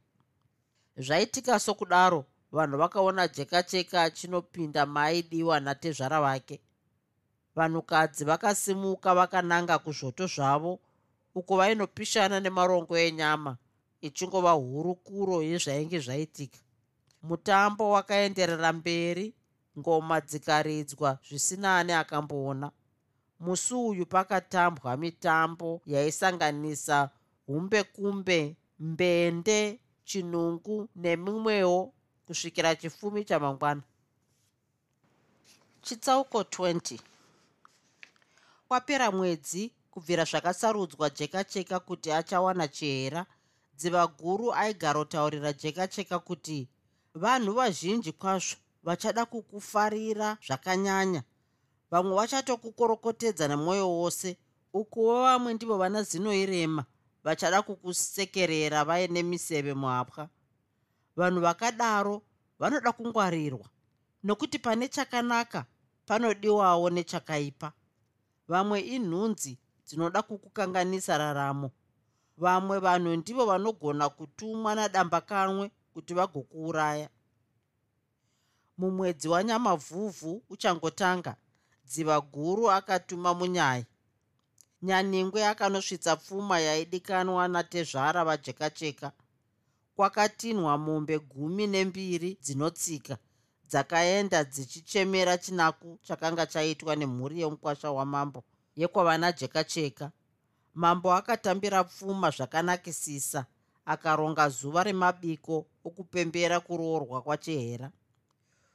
Zvaitika 0.98 1.60
sokudaro 1.60 2.26
vanhu 2.52 2.78
vakaona 2.78 3.28
jekacheka 3.28 4.04
achinopinda 4.04 4.86
maidiwa 4.86 5.60
natezvara 5.60 6.22
vake. 6.22 6.62
Vanhukadzi 7.56 8.26
vakasimuka 8.26 9.16
vakananga 9.16 9.80
kuzvoto 9.80 10.28
zvavo 10.28 10.80
uko 11.36 11.58
vainopishana 11.58 12.40
nemarongo 12.40 12.98
enyama 12.98 13.58
ichingova 14.02 14.52
hurukuro 14.52 15.42
yezvainge 15.42 16.00
zvaitika 16.00 16.60
mutambo 17.24 17.92
wakaenderera 17.92 18.74
mberi. 18.74 19.34
Ngoma 19.80 20.22
dzikaridzwa 20.22 21.20
zvisina 21.28 21.78
ani 21.78 21.94
akamboona 21.94 22.72
musi 23.40 23.74
uyu 23.74 24.06
pakatambwa 24.06 24.98
mitambo 24.98 25.82
yaisanganisa 25.86 27.10
humbe 27.46 27.84
kumbe 27.84 28.56
mbende 28.80 29.80
chinungu 30.06 30.90
nemimwewo 30.96 31.94
kusvikira 32.26 32.76
chifumi 32.76 33.26
chamangwana. 33.26 33.82
Chitsauko 35.82 36.42
20 36.42 37.00
kwapera 38.68 39.12
mwedzi 39.12 39.72
kubvira 39.92 40.24
zvakasarudzwa 40.24 41.10
jeka 41.10 41.44
cheka 41.44 41.80
kuti 41.80 42.12
achawana 42.12 42.68
chihera 42.68 43.26
dziva 43.78 44.08
guru 44.08 44.54
aigara 44.54 45.00
kutaurira 45.00 45.54
jeka 45.54 45.88
cheka 45.88 46.20
kuti 46.20 46.68
vanhu 47.18 47.54
vazhinji 47.54 48.12
kwazvo 48.12 48.58
vachada 48.84 49.26
kukufarira 49.26 50.38
zvakanyanya. 50.46 51.24
Vamwe 51.92 52.16
vachatokukorokotedza 52.16 53.48
nemwoyo 53.48 53.90
wose. 53.90 54.38
Ukuwo 54.74 55.24
vamwe 55.24 55.54
ndivo 55.54 55.78
vana 55.78 56.04
zino 56.04 56.34
irema 56.34 56.86
vachada 57.24 57.62
kukusekerera 57.62 58.86
vaine 58.86 59.24
miseve 59.24 59.74
muhapwa 59.74 60.30
vanhu 61.16 61.42
vakadaro 61.42 62.22
vanoda 62.60 62.92
kungwarirwa 62.92 63.68
nokuti 64.24 64.60
pane 64.60 64.88
chakanaka 64.88 65.66
panodiwawo 66.06 66.90
nechakaipa. 66.90 67.72
Vamwe 68.48 68.80
inhunzi 68.80 69.58
dzinoda 69.86 70.22
kukukanganisa 70.22 71.18
raramo. 71.18 71.72
Vamwe 72.38 72.80
vanhu 72.80 73.16
ndivo 73.16 73.46
vanogona 73.46 74.10
kutumwa 74.10 74.76
nadambakanwe 74.76 75.72
kuti 75.98 76.14
vagokuuraya. 76.14 77.10
Mumwedzi 78.78 79.28
wanyamavhuvhu 79.34 80.44
uchangotanga 80.50 81.36
dziva 81.90 82.22
guru 82.22 82.72
akatuma 82.72 83.34
munyaya 83.34 83.86
nyaningwe 84.82 85.42
akanosvitsa 85.52 86.16
pfuma 86.16 86.60
yaidikanwa 86.60 87.48
natezvara 87.48 88.22
vajekacheka 88.26 89.12
kwakatinhwa 89.96 90.78
mombe 90.78 91.16
gumi 91.20 91.68
nembiri 91.68 92.38
dzinotsika 92.44 93.16
dzakaenda 93.70 94.44
dzichichemera 94.44 95.38
chinaku 95.38 95.90
chakanga 96.06 96.46
chaitwa 96.46 96.96
nemhuri 96.96 97.42
yemukwasha 97.42 97.92
wamambo 97.92 98.44
yekwavana 98.76 99.32
jekacheka 99.32 100.12
mambo 100.82 101.14
akatambira 101.14 101.84
pfuma 101.84 102.30
zvakanakisisa 102.36 103.46
akaronga 103.94 104.46
zuva 104.50 104.84
remabiko 104.84 105.56
okupembera 105.88 106.58
kuroorwa 106.60 107.22
kwachihera 107.26 107.88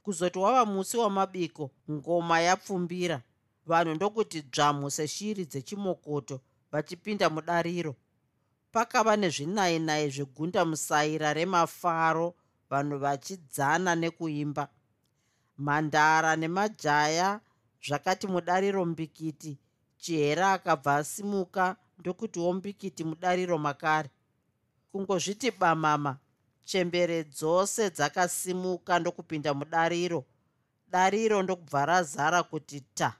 kuzoti 0.03 0.39
wava 0.39 0.65
musi 0.67 0.97
wamabiko 0.97 1.71
ngoma 1.91 2.41
yapfumbira. 2.41 3.23
Vanhu 3.67 3.95
ndokuti 3.95 4.43
dzvamu 4.43 4.91
seshiri 4.91 5.45
dzechimokoto 5.45 6.41
vachipinda 6.73 7.31
mudariro. 7.31 7.95
Pakava 8.73 9.17
nezvinainai 9.17 10.11
zvegunda 10.11 10.65
musaira 10.65 11.33
remafaro 11.33 12.35
vanhu 12.71 12.99
vachidzana 12.99 13.95
nekuimba. 13.95 14.65
Mhandara 15.59 16.37
nemajaya 16.37 17.41
zvakati 17.87 18.27
mudariro 18.27 18.85
mbikiti 18.85 19.59
chihera 20.03 20.53
akabva 20.53 20.97
asimuka 20.97 21.77
ndokutiwo 21.99 22.53
mbikiti 22.53 23.05
mudariro 23.05 23.59
makare 23.59 24.11
kungozviti 24.93 25.51
bamama 25.51 26.13
chembere 26.65 27.25
dzose 27.25 27.91
dzakasimuka 27.91 28.99
ndokupinda 28.99 29.55
mudariro. 29.55 30.25
Dariro 30.93 31.43
ndokubva 31.43 31.87
razara 31.87 32.43
kuti 32.43 32.81
ta. 32.81 33.17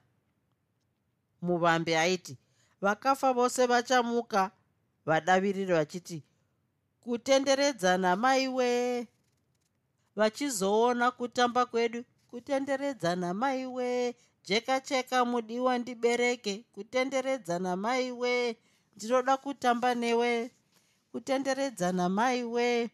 Muvambe 1.43 1.99
aiti 1.99 2.37
vakafa 2.81 3.33
vose 3.33 3.67
vachamuka. 3.67 4.51
Vadaviriri 5.07 5.73
vachiti 5.73 6.23
kutenderedzana 7.01 8.17
maiwe 8.17 9.07
vachizoona 10.17 11.11
kutamba 11.11 11.67
kwedu 11.67 12.05
kutenderedzana 12.31 13.35
maiwe 13.35 14.15
jeka 14.45 14.81
cheka 14.81 15.25
mudiwa 15.25 15.79
ndibereke. 15.79 16.65
Kutenderedzana 16.73 17.77
maiwe 17.77 18.57
ndinoda 18.97 19.37
kutamba 19.37 19.95
newe 19.95 20.51
kutenderedzana 21.13 22.09
maiwe 22.09 22.91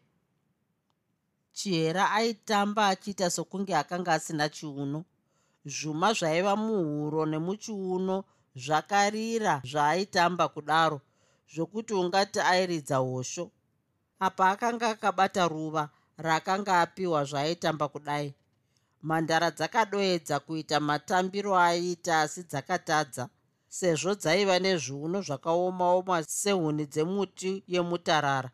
chihera 1.57 2.11
aitamba 2.11 2.87
achiita 2.87 3.29
sokunge 3.29 3.75
akanga 3.75 4.13
asina 4.13 4.49
chiuno. 4.49 4.99
Zvuma 5.65 6.13
zvaiva 6.13 6.53
muhuro 6.55 7.25
nemuchiuno 7.31 8.23
zvakarira 8.63 9.61
zvaaitamba 9.71 10.45
kudaro 10.53 11.01
zvokuti 11.53 11.93
ungati 11.93 12.39
airidza 12.39 12.97
hosho. 12.97 13.51
Apa 14.19 14.49
akanga 14.49 14.89
akabata 14.89 15.47
ruva 15.47 15.89
raakanga 16.17 16.81
apiwa 16.81 17.23
zvaaitamba 17.29 17.87
kudai. 17.87 18.35
Mhandara 19.03 19.51
dzakadoedza 19.51 20.39
kuita 20.39 20.79
matambiro 20.79 21.57
aiita 21.57 22.21
asi 22.21 22.43
dzakatadza 22.43 23.29
sezvo 23.69 24.15
dzaiva 24.15 24.59
nezviuno 24.59 25.21
zvakaomaoma 25.21 26.23
sehuni 26.23 26.85
dzemuti 26.85 27.63
yemutarara. 27.67 28.49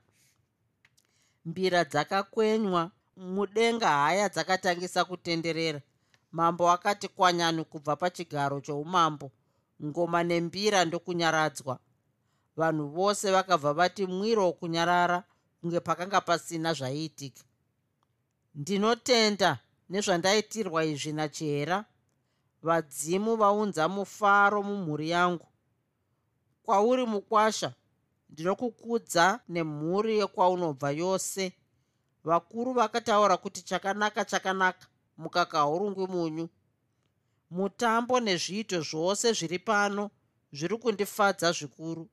Mbira 1.45 1.83
dzakakwenywa 1.83 2.91
mudenga 3.17 3.87
haya 3.87 4.29
dzakatangisa 4.29 5.05
kutenderera. 5.05 5.81
Mambo 6.31 6.71
akati 6.71 7.07
kwanyanu 7.07 7.65
kubva 7.65 7.95
pachigaro 7.95 8.61
choumambo 8.61 9.31
ngoma 9.83 10.23
nembira 10.23 10.85
ndokunyaradzwa. 10.85 11.79
Vanhu 12.57 12.87
vose 12.87 13.31
vakabva 13.31 13.73
vati 13.73 14.05
mwiro 14.05 14.45
wokunyarara 14.45 15.23
kunge 15.61 15.79
pakanga 15.79 16.21
pasina 16.21 16.73
zvaiitika. 16.73 17.43
Ndinotenda 18.55 19.59
nezvandaitirwa 19.89 20.85
izvi 20.85 21.11
nachihera 21.11 21.85
vadzimu 22.65 23.35
vaunza 23.35 23.87
mufaro 23.87 24.63
mumhuri 24.63 25.09
yangu. 25.09 25.47
Kwauri 26.63 27.05
mukwasha 27.05 27.73
ndinokukudza 28.29 29.39
nemhuri 29.49 30.19
yekwaunobva 30.19 30.91
yose. 30.91 31.53
Vakuru 32.23 32.73
vakataura 32.73 33.37
kuti 33.37 33.61
chakanaka 33.61 34.25
chakanaka 34.25 34.87
mukaka 35.17 35.57
haurungwi 35.57 36.07
munyu. 36.07 36.49
Mutambo 37.51 38.19
nezviito 38.19 38.81
zvose 38.81 39.33
zviri 39.33 39.59
pano 39.59 40.09
zviri 40.53 40.77
kundifadza 40.77 41.51
zvikuru. 41.51 42.09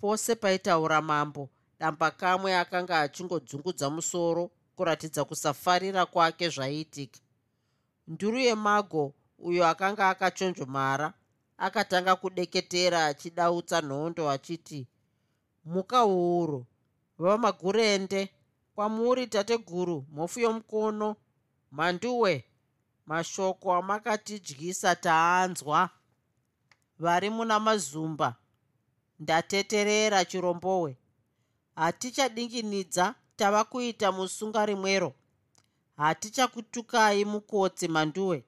Pose 0.00 0.34
paitaura 0.34 1.00
mambo 1.02 1.48
damba 1.78 2.10
kamwe 2.10 2.56
akanga 2.56 3.00
achingodzungudza 3.00 3.90
musoro 3.90 4.50
kuratidza 4.76 5.24
kusafarira 5.24 6.06
kwake 6.06 6.48
zvaiitika. 6.48 7.20
Nduru 8.08 8.38
yemago 8.38 9.14
uyo 9.48 9.62
akanga 9.72 10.08
akachonjomara 10.12 11.08
akatanga 11.58 12.16
kudeketera 12.16 12.98
achidautsa 13.06 13.80
nhondo 13.80 14.30
achiti 14.30 14.80
muka 15.64 16.00
huro 16.00 16.66
vamagurende 17.18 18.20
kwamuri 18.74 19.26
tateguru 19.26 20.06
mhofu 20.12 20.40
yomukono 20.40 21.16
mhanduwe 21.72 22.44
mashoko 23.06 23.74
amakatidyisa 23.74 24.96
taanzwa 24.96 25.90
vari 26.98 27.30
muna 27.30 27.60
mazumba 27.60 28.36
ndateterera 29.20 30.24
chirombowe. 30.24 30.96
Hatichadinginidza 31.76 33.14
tava 33.36 33.64
kuita 33.64 34.12
musunga 34.12 34.66
rimwero 34.66 35.14
hatichakutukai 35.96 37.24
mukotsi 37.24 37.88
mhanduwe 37.88 38.44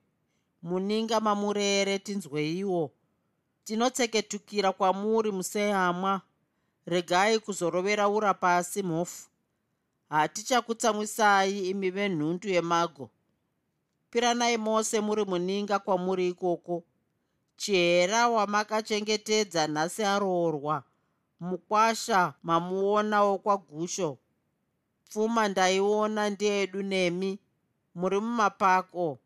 muninga 0.63 1.21
mamurere 1.21 1.99
tinzweiwo 1.99 2.91
tinotseketukira 3.65 4.73
kwamuri 4.73 5.31
museyamwa 5.33 6.21
regai 6.87 7.39
kuzorovera 7.39 8.09
ura 8.09 8.35
pasi 8.35 8.83
mhofu. 8.83 9.29
Hatichakutsamwisai 10.09 11.69
imi 11.71 11.91
venhundu 11.91 12.49
yemago. 12.49 13.11
Piranai 14.11 14.57
mose 14.59 15.01
muri 15.01 15.25
muninga 15.25 15.79
kwamuri 15.79 16.29
ikoko. 16.29 16.83
Chihera 17.57 18.29
wamakachengetedza 18.29 19.67
nhasi 19.67 20.03
aroorwa. 20.05 20.83
Mukwasha 21.41 22.35
mamuona 22.43 23.23
wokwagusho 23.23 24.19
pfuma 25.09 25.49
ndaiona 25.49 26.31
ndeedu 26.31 26.83
nemi. 26.83 27.39
Muri 27.95 28.21
mumapako 28.21 29.19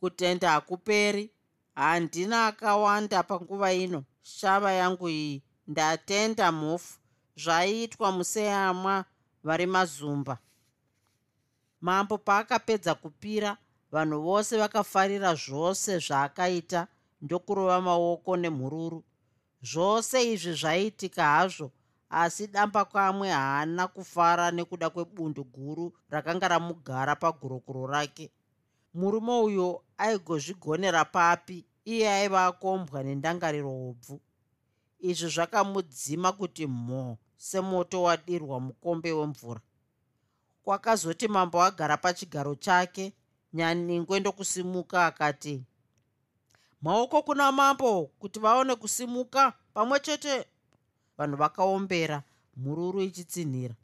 kutenda 0.00 0.50
hakuperi. 0.50 1.30
Handina 1.74 2.46
akawanda 2.46 3.22
panguva 3.22 3.72
ino. 3.72 4.04
Shava 4.22 4.72
yangu 4.72 5.08
iyi 5.08 5.42
ndatenda 5.66 6.52
mhofu. 6.52 6.98
Zvaiitwa 7.36 8.12
museyamwa 8.12 9.04
vari 9.44 9.66
mazumba. 9.66 10.38
Mambo 11.80 12.18
paakapedza 12.18 12.94
kupira 12.94 13.56
vanhu 13.92 14.22
vose 14.22 14.58
vakafarira 14.58 15.34
zvose 15.34 15.98
zvaakaita 15.98 16.86
ndokurova 17.22 17.80
maoko 17.80 18.36
nemhururu. 18.36 19.04
Zvose 19.62 20.32
izvi 20.32 20.52
zvaiitika 20.52 21.24
hazvo 21.24 21.72
asi 22.10 22.46
damba 22.46 22.84
kamwe 22.84 23.28
haana 23.30 23.88
kufara 23.88 24.50
nekuda 24.50 24.90
kwebundu 24.90 25.44
guru 25.44 25.92
rakanga 26.10 26.48
ramugara 26.48 27.16
pagurokuro 27.16 27.86
rake 27.86 28.30
murume 28.94 29.32
uyo 29.32 29.82
aigozvigonera 29.98 31.04
papi 31.04 31.64
iye 31.84 32.08
aiva 32.16 32.46
akombwa 32.46 33.02
nendangariro 33.02 33.70
hobvu 33.70 34.20
izvi 35.08 35.28
zvakamudzima 35.34 36.32
kuti 36.32 36.66
mho 36.66 37.18
semoto 37.36 38.02
wadirwa 38.02 38.60
mukombe 38.60 39.12
wemvura. 39.12 39.60
Kwakazoti 40.64 41.28
mambo 41.28 41.62
agara 41.62 41.96
pachigaro 41.96 42.54
chake 42.54 43.12
nyaningwe 43.52 44.20
ndokusimuka 44.20 45.06
akati 45.06 45.64
maoko 46.82 47.22
kuna 47.22 47.52
mambo 47.52 48.06
kuti 48.06 48.38
vaone 48.40 48.74
kusimuka 48.74 49.52
pamwe 49.74 50.00
chete? 50.00 50.46
Vanhu 51.18 51.36
vakaombera 51.36 52.22
mhururu 52.56 53.02
ichitsinhira. 53.02 53.74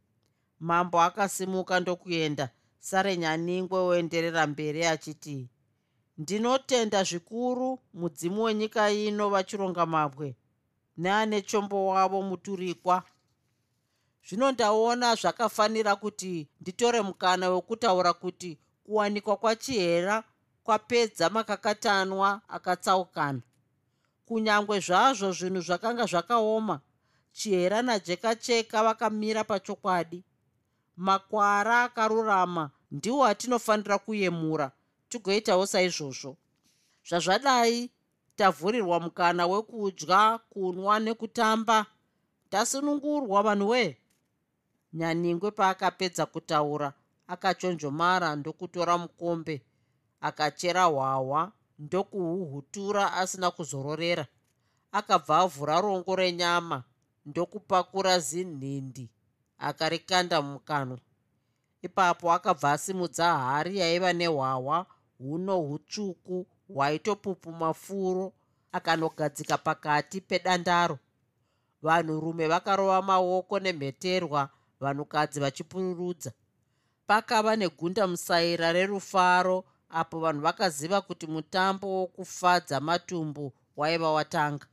Mambo 0.61 1.01
akasimuka 1.03 1.81
ndokuenda 1.81 2.51
sare 2.81 3.16
nyaningwe 3.16 3.78
oenderera 3.78 4.47
mberi 4.47 4.83
achiti 4.93 5.49
ndinotenda 6.18 7.01
zvikuru 7.09 7.78
mudzimu 7.95 8.43
wenyika 8.43 8.91
ino 8.91 9.24
vachironga 9.35 9.87
mabwe 9.87 10.37
neane 10.97 11.43
chombo 11.43 11.87
wavo 11.87 12.22
muturikwa. 12.22 13.03
Zvino 14.26 14.53
ndaona 14.53 15.14
zvakafanira 15.14 15.97
kuti 15.97 16.49
nditore 16.61 17.01
mukana 17.03 17.51
wekutaura 17.51 18.12
kuti 18.12 18.59
kuwanikwa 18.85 19.37
kwachihera 19.37 20.24
kwapedza 20.64 21.31
makakatanwa 21.31 22.41
akatsaukana. 22.49 23.43
Kunyange 24.26 24.81
zvazvo 24.81 25.33
zvinhu 25.33 25.61
zvakanga 25.61 26.05
zvakaoma 26.07 26.81
chihera 27.33 27.83
najekacheka 27.83 28.83
vakamira 28.87 29.45
pachokwadi 29.45 30.24
makwara 31.01 31.82
akarurama 31.82 32.70
ndiwo 32.90 33.24
atinofanira 33.24 33.96
kuyemura. 34.05 34.66
Tigoitawo 35.09 35.66
saizvozvo. 35.66 36.36
Zvazvadai 37.09 37.90
tavhurirwa 38.36 38.96
mukana 39.05 39.46
wekudya 39.46 40.38
kunwa 40.51 40.94
nekutamba. 41.05 41.78
Tasunungurwa 42.51 43.42
vanhu 43.42 43.68
wee 43.72 43.96
nyaningwe 44.92 45.51
paakapedza 45.59 46.26
kutaura 46.26 46.88
akachonjomara 47.32 48.36
ndokutora 48.36 48.94
mukombe 49.03 49.57
akachera 50.20 50.84
hwahwa 50.84 51.53
ndokuhuhutura 51.78 53.12
asina 53.20 53.51
kuzororera. 53.51 54.26
Akabva 54.92 55.38
avhura 55.38 55.80
rongo 55.80 56.16
renyama 56.16 56.78
ndokupakura 57.26 58.18
zinhindi 58.18 59.07
akarikanda 59.69 60.43
mumukanwa 60.43 60.99
ipapo 61.83 62.33
akabva 62.33 62.73
asimudza 62.73 63.27
hari 63.39 63.79
yaiva 63.79 64.13
nehwahwa 64.13 64.87
huno 65.19 65.57
hutsvuku 65.67 66.47
hwaitopupuma 66.75 67.75
furo 67.75 68.33
akanogadzika 68.73 69.59
pakati 69.59 70.21
pedandaro. 70.21 70.99
Vanhurume 71.83 72.47
vakarova 72.49 73.03
maoko 73.03 73.59
nemheterwa 73.61 74.51
vanhukadzi 74.81 75.41
vachipururudza. 75.41 76.33
Pakava 77.07 77.57
negunda 77.57 78.07
musaira 78.07 78.73
rerufaro 78.73 79.65
apo 79.89 80.21
vanhu 80.21 80.41
vakaziva 80.41 81.01
kuti 81.01 81.27
mutambo 81.27 81.87
wokufadza 82.01 82.81
matumbu 82.81 83.53
waiva 83.77 84.13
watanga. 84.13 84.67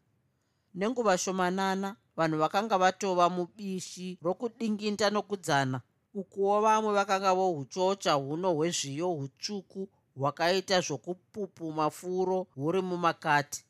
Nenguva 0.76 1.18
shomanana 1.18 1.96
vanhu 2.18 2.38
vakanga 2.38 2.78
vatova 2.78 3.30
mubishi 3.30 4.18
rokudinginda 4.22 5.09
nokudzana. 5.09 5.82
Ukuwo 6.13 6.61
vamwe 6.61 6.93
vakanga 6.93 7.34
vohuchocha 7.34 8.13
huno 8.13 8.53
hwezviyo 8.53 9.07
hutsvuku 9.07 9.89
hwakaita 10.15 10.82
zvokupupuma 10.82 11.89
furo 11.89 12.47
huri 12.55 12.82
mumakati. 12.82 13.63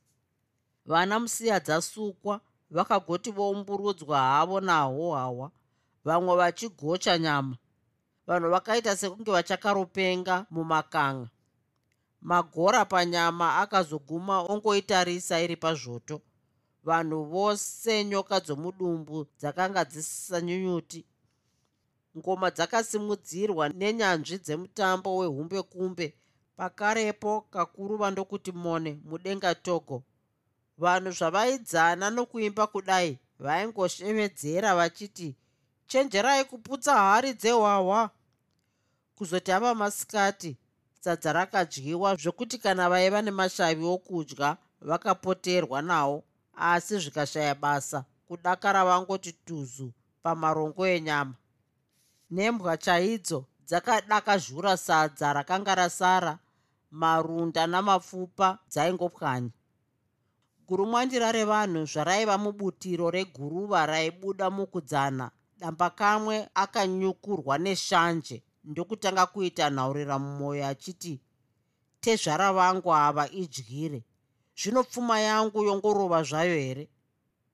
Vana 0.85 1.19
musiya 1.19 1.59
dzasukwa 1.59 2.41
vakagoti 2.71 3.31
voumburudzwa 3.31 4.19
havo 4.19 4.59
nahwo 4.61 5.15
hawa 5.15 5.51
vamwe 6.05 6.35
vachigocha 6.35 7.17
nyama. 7.17 7.57
Vanhu 8.27 8.49
vakaita 8.49 8.95
sekunge 8.95 9.31
vachakaropenga 9.31 10.45
mumakanga. 10.49 11.29
Magora 12.21 12.85
panyama 12.85 13.57
akazoguma 13.57 14.41
ongoitarisa 14.41 15.41
iri 15.41 15.55
pazvoto 15.55 16.21
vanhu 16.87 17.23
vose 17.23 18.03
nyoka 18.03 18.39
dzomudumbu 18.39 19.17
dzakanga 19.39 19.81
dzisisanyunyuti 19.91 21.01
ngoma 22.17 22.47
dzakasimudzirwa 22.55 23.65
nenyanzvi 23.79 24.37
dzemutambo 24.45 25.09
wehumbe 25.19 25.59
kumbe 25.71 26.07
pakarepo 26.57 27.31
kakuru 27.53 27.93
vandokuti 28.01 28.51
mone 28.51 28.91
mudenga 29.09 29.51
togo. 29.55 29.97
Vanhu 30.83 31.11
zvavaidzana 31.17 32.05
nokuimba 32.15 32.65
kudai 32.73 33.11
vaingoshevedzera 33.45 34.69
vachiti 34.79 35.29
chenjerai 35.89 36.43
kuputsa 36.49 36.93
hari 37.07 37.33
dzehwahwa. 37.33 38.09
Kuzoti 39.15 39.51
ava 39.51 39.75
masikati 39.75 40.51
sadza 41.01 41.33
rakadyiwa 41.33 42.09
zvokuti 42.15 42.57
kana 42.63 42.89
vaiva 42.89 43.21
nemashavi 43.21 43.85
okudya 43.95 44.57
vakapoterwa 44.81 45.81
nawo 45.81 46.23
asi 46.57 46.99
zvikashaya 46.99 47.55
basa 47.55 48.05
kudakara 48.27 48.85
vangoti 48.85 49.31
tuzu 49.31 49.93
pamarongo 50.23 50.87
enyama. 50.87 51.35
Nembwa 52.31 52.77
chaidzo 52.77 53.45
dzakadakazhura 53.67 54.77
sadza 54.77 55.33
rakanga 55.33 55.75
rasara 55.75 56.39
marunda 56.91 57.67
namapfupa 57.67 58.59
dzaingopwanya. 58.69 59.51
Gurumwandira 60.67 61.31
revanhu 61.31 61.85
zvaraiva 61.85 62.37
mubutiro 62.37 63.11
reguruva 63.11 63.85
raibuda 63.85 64.49
mukudzana 64.49 65.31
damba 65.59 65.89
kamwe 65.89 66.49
akanyukurwa 66.53 67.57
neshanje 67.57 68.43
ndokutanga 68.63 69.25
kuita 69.25 69.69
nhaurira 69.69 70.19
mumwoyo 70.19 70.67
achiti 70.67 71.21
tezvara 72.01 72.53
vangu 72.53 72.93
ava 72.93 73.29
idyire 73.41 74.03
zvino 74.57 74.83
pfuma 74.83 75.19
yangu 75.19 75.63
yongorova 75.63 76.23
zvayo 76.23 76.55
here? 76.55 76.89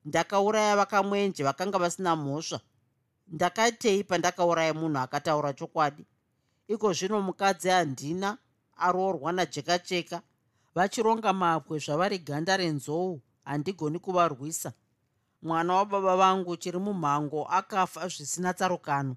Ndakauraya 0.05 0.75
vakamwenje 0.75 1.43
vakanga 1.43 1.77
vasina 1.77 2.15
mhosva. 2.15 2.59
Ndakatei 3.27 4.03
pandakauraya 4.03 4.73
munhu 4.73 4.97
akataura 4.99 5.53
chokwadi? 5.53 6.05
Iko 6.67 6.93
zvino 6.93 7.21
mukadzi 7.21 7.69
handina 7.69 8.37
aroorwa 8.77 9.31
najekacheka 9.31 10.21
vachironga 10.75 11.33
mabwe 11.33 11.79
zvavari 11.79 12.19
ganda 12.19 12.57
renzou 12.57 13.21
handigoni 13.43 13.99
kuvarwisa. 13.99 14.73
Mwana 15.41 15.73
wababa 15.73 16.17
vangu 16.17 16.57
chiri 16.57 16.79
mumhango 16.79 17.45
akafa 17.45 18.07
zvisina 18.07 18.53
tsarukano. 18.53 19.15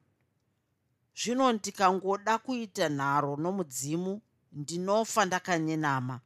Zvino 1.14 1.53
ndikangoda 1.53 2.39
kuita 2.39 2.89
nharo 2.89 3.37
nomudzimu 3.37 4.20
ndinofa 4.53 5.24
ndakanyenama 5.24 6.20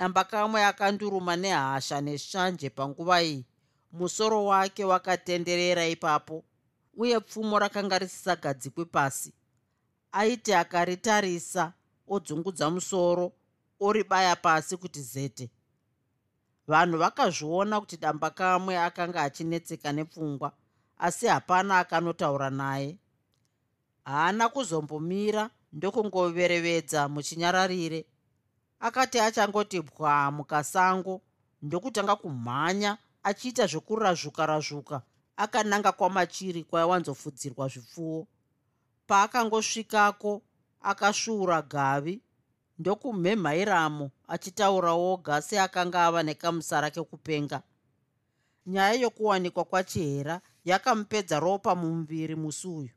damba 0.00 0.24
kamwe 0.24 0.64
akanduruma 0.64 1.36
nehasha 1.36 2.00
neshanje 2.00 2.70
panguva 2.70 3.22
iyi. 3.22 3.44
Musoro 3.92 4.44
wake 4.44 4.84
wakatenderera 4.84 5.86
ipapo 5.88 6.44
uye 6.96 7.20
pfumo 7.20 7.58
rakanga 7.58 7.98
risisagadzikwi 7.98 8.84
pasi. 8.84 9.32
Aiti 10.12 10.54
akaritarisa 10.54 11.72
odzungudza 12.08 12.70
musoro 12.70 13.32
oribaya 13.80 14.36
pasi 14.36 14.76
kuti 14.76 15.02
zete. 15.02 15.50
Vanhu 16.66 16.98
vakazviona 16.98 17.80
kuti 17.80 17.96
damba 17.96 18.30
kamwe 18.30 18.78
akanga 18.78 19.22
achinetseka 19.22 19.92
nepfungwa 19.92 20.52
asi 20.98 21.26
hapana 21.26 21.78
akanotaura 21.78 22.50
naye. 22.50 22.98
Haana 24.04 24.48
kuzombomira 24.48 25.50
ndokungoverevedza 25.72 27.08
muchinyararire 27.08 28.06
akati 28.80 29.18
achangoti 29.20 29.80
bwa 29.80 30.30
mukasango. 30.30 31.20
Ndokutanga 31.62 32.16
kumhanya 32.16 32.98
achiita 33.22 33.66
zvekurazvuka 33.66 34.46
razvuka 34.46 35.02
akananga 35.36 35.92
kwamachiri 35.92 36.64
kwaiwanzofudzirwa 36.64 37.68
zvipfuwo. 37.68 38.26
Paakangosvikako 39.06 40.42
akasvuura 40.80 41.62
gavi. 41.62 42.22
Ndokumhemhairamo 42.78 44.10
achitaura 44.28 44.92
oga 44.92 45.42
seakanga 45.42 46.06
ava 46.06 46.22
nekamusara 46.22 46.90
kekupenga 46.90 47.62
nyaya 48.66 48.92
yokuwanikwa 48.92 49.64
kwachihera 49.64 50.40
yakamupedza 50.64 51.40
ropa 51.40 51.74
mumuviri 51.74 52.36
musi 52.36 52.68
uyu 52.68 52.90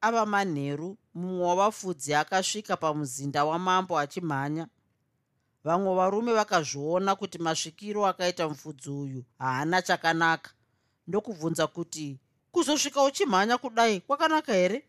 ava 0.00 0.26
manheru 0.26 0.98
mumwe 1.14 1.46
wavafudzi 1.46 2.14
akasvika 2.14 2.76
pamuzinda 2.76 3.44
wamambo 3.44 3.98
achimhanya. 3.98 4.68
Vamwe 5.64 5.94
varume 5.94 6.32
vakazviona 6.32 7.16
kuti 7.16 7.38
masvikiro 7.38 8.06
akaita 8.06 8.48
mufudzi 8.48 8.90
uyu 8.90 9.24
haana 9.38 9.82
chakanaka. 9.82 10.50
Ndokubvunza 11.06 11.66
kuti 11.66 12.18
kuzosvika 12.52 13.02
uchimhanya 13.02 13.58
kudai 13.58 14.00
kwakanaka 14.00 14.52
here? 14.52 14.88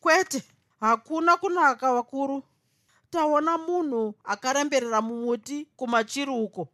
Kwete 0.00 0.42
hakuna 0.80 1.36
kunaka 1.36 1.94
vakuru. 1.94 2.42
Taona 3.10 3.58
munhu 3.58 4.14
akaremberera 4.24 5.02
mumuti 5.02 5.68
kumachiri 5.76 6.30
uko 6.30 6.68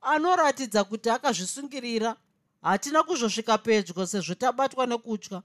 anoratidza 0.00 0.84
kuti 0.84 1.10
akazvisungirira. 1.10 2.16
Hatina 2.62 3.02
kuzosvika 3.02 3.58
pedyo 3.58 4.06
sezvo 4.06 4.34
tabatwa 4.34 4.86
nekutya 4.86 5.42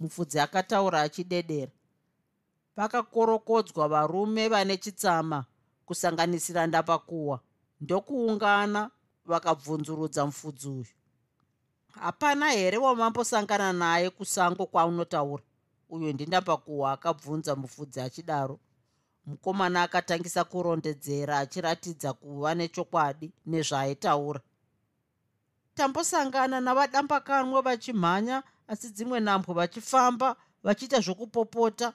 mufudzi 0.00 0.40
akataura 0.40 1.00
achidedera. 1.00 1.72
Pakakorokodzwa 2.74 3.88
varume 3.88 4.48
vane 4.48 4.76
chitsama 4.76 5.44
kusanganisira 5.86 6.66
ndapakuwa 6.66 7.40
ndokuungana 7.80 8.90
vakabvunzurudza 9.26 10.26
mufudzi 10.26 10.68
uyu. 10.68 10.86
Hapana 12.00 12.50
here 12.50 12.76
wamambosangana 12.78 13.72
naye 13.72 14.10
kusango 14.10 14.66
kwaunotaura? 14.66 15.42
Uyo 15.90 16.12
ndindapakuwa 16.12 16.92
akabvunza 16.92 17.56
mufudzi 17.56 18.00
achidaro. 18.00 18.58
Mukomana 19.26 19.82
akatangisa 19.82 20.44
kurondedzera 20.44 21.38
achiratidza 21.38 22.12
kuva 22.12 22.54
nechokwadi 22.54 23.32
nezvaaitaura 23.46 24.40
tambosangana 25.74 26.60
navadambakanwa 26.60 27.62
vachimhanya 27.62 28.42
asi 28.68 28.90
dzimwe 28.90 29.20
nhambwe 29.20 29.54
vachifamba 29.54 30.36
vachiita 30.62 31.00
zvokupopota. 31.00 31.92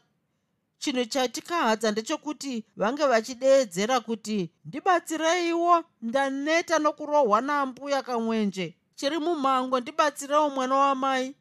Chinhu 0.77 1.05
chatikahadza 1.05 1.91
ndechekuti 1.91 2.65
vange 2.75 3.05
vachideedzera 3.05 3.99
kuti 3.99 4.51
ndibatsireiwo 4.65 5.83
ndaneta 6.01 6.79
nokurohwa 6.79 7.41
nambuya 7.41 8.01
kamwenje 8.03 8.75
chiri 8.95 9.17
mumhango 9.19 9.79
ndibatsirewo 9.79 10.49
mwana 10.49 10.75
wamai. 10.75 11.35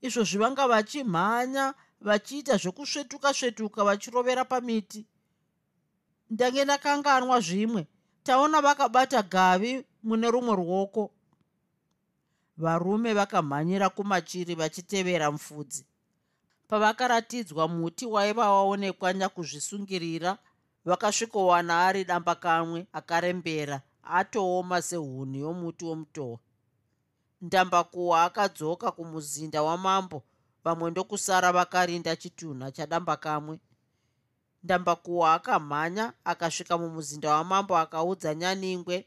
Izvo 0.00 0.22
zvivanga 0.24 0.68
vachimhanya 0.68 1.74
vachiita 2.00 2.56
zvekusvetuka 2.56 3.34
svetuka 3.34 3.84
vachirovera 3.84 4.44
pamiti. 4.44 5.06
Ndange 6.30 6.64
ndakanganwa 6.64 7.40
zvimwe 7.40 7.86
taona 8.22 8.60
vakabata 8.60 9.22
gavi 9.22 9.84
mune 10.02 10.30
rumwe 10.30 10.56
ruoko 10.56 11.10
varume 12.56 13.14
vakamhanyira 13.14 13.88
kumachiri 13.90 14.54
vachitevera 14.54 15.30
mufudzi 15.30 15.86
pavakaratidzwa 16.68 17.68
muti 17.68 18.06
waiva 18.06 18.50
waonekwa 18.50 19.12
nyakuzvisungirira 19.14 20.38
vakasvikowana 20.84 21.86
ari 21.86 22.04
damba 22.04 22.34
kamwe 22.34 22.86
akarembera 22.92 23.80
atooma 24.04 24.82
sehuni 24.82 25.38
yomuti 25.38 25.84
womutohwa 25.84 26.38
ndambakuhwa 27.42 28.24
akadzoka 28.24 28.90
kumuzinda 28.92 29.62
wamambo 29.62 30.22
vamwe 30.64 30.90
ndokusara 30.90 31.52
vakarinda 31.52 32.16
chitunha 32.16 32.70
chadamba 32.70 33.16
kamwe. 33.16 33.60
Ndambakuhwa 34.64 35.34
akamhanya 35.34 36.12
akasvika 36.24 36.78
mumuzinda 36.78 37.30
wamambo 37.36 37.76
akaudza 37.78 38.34
nyaningwe 38.34 39.06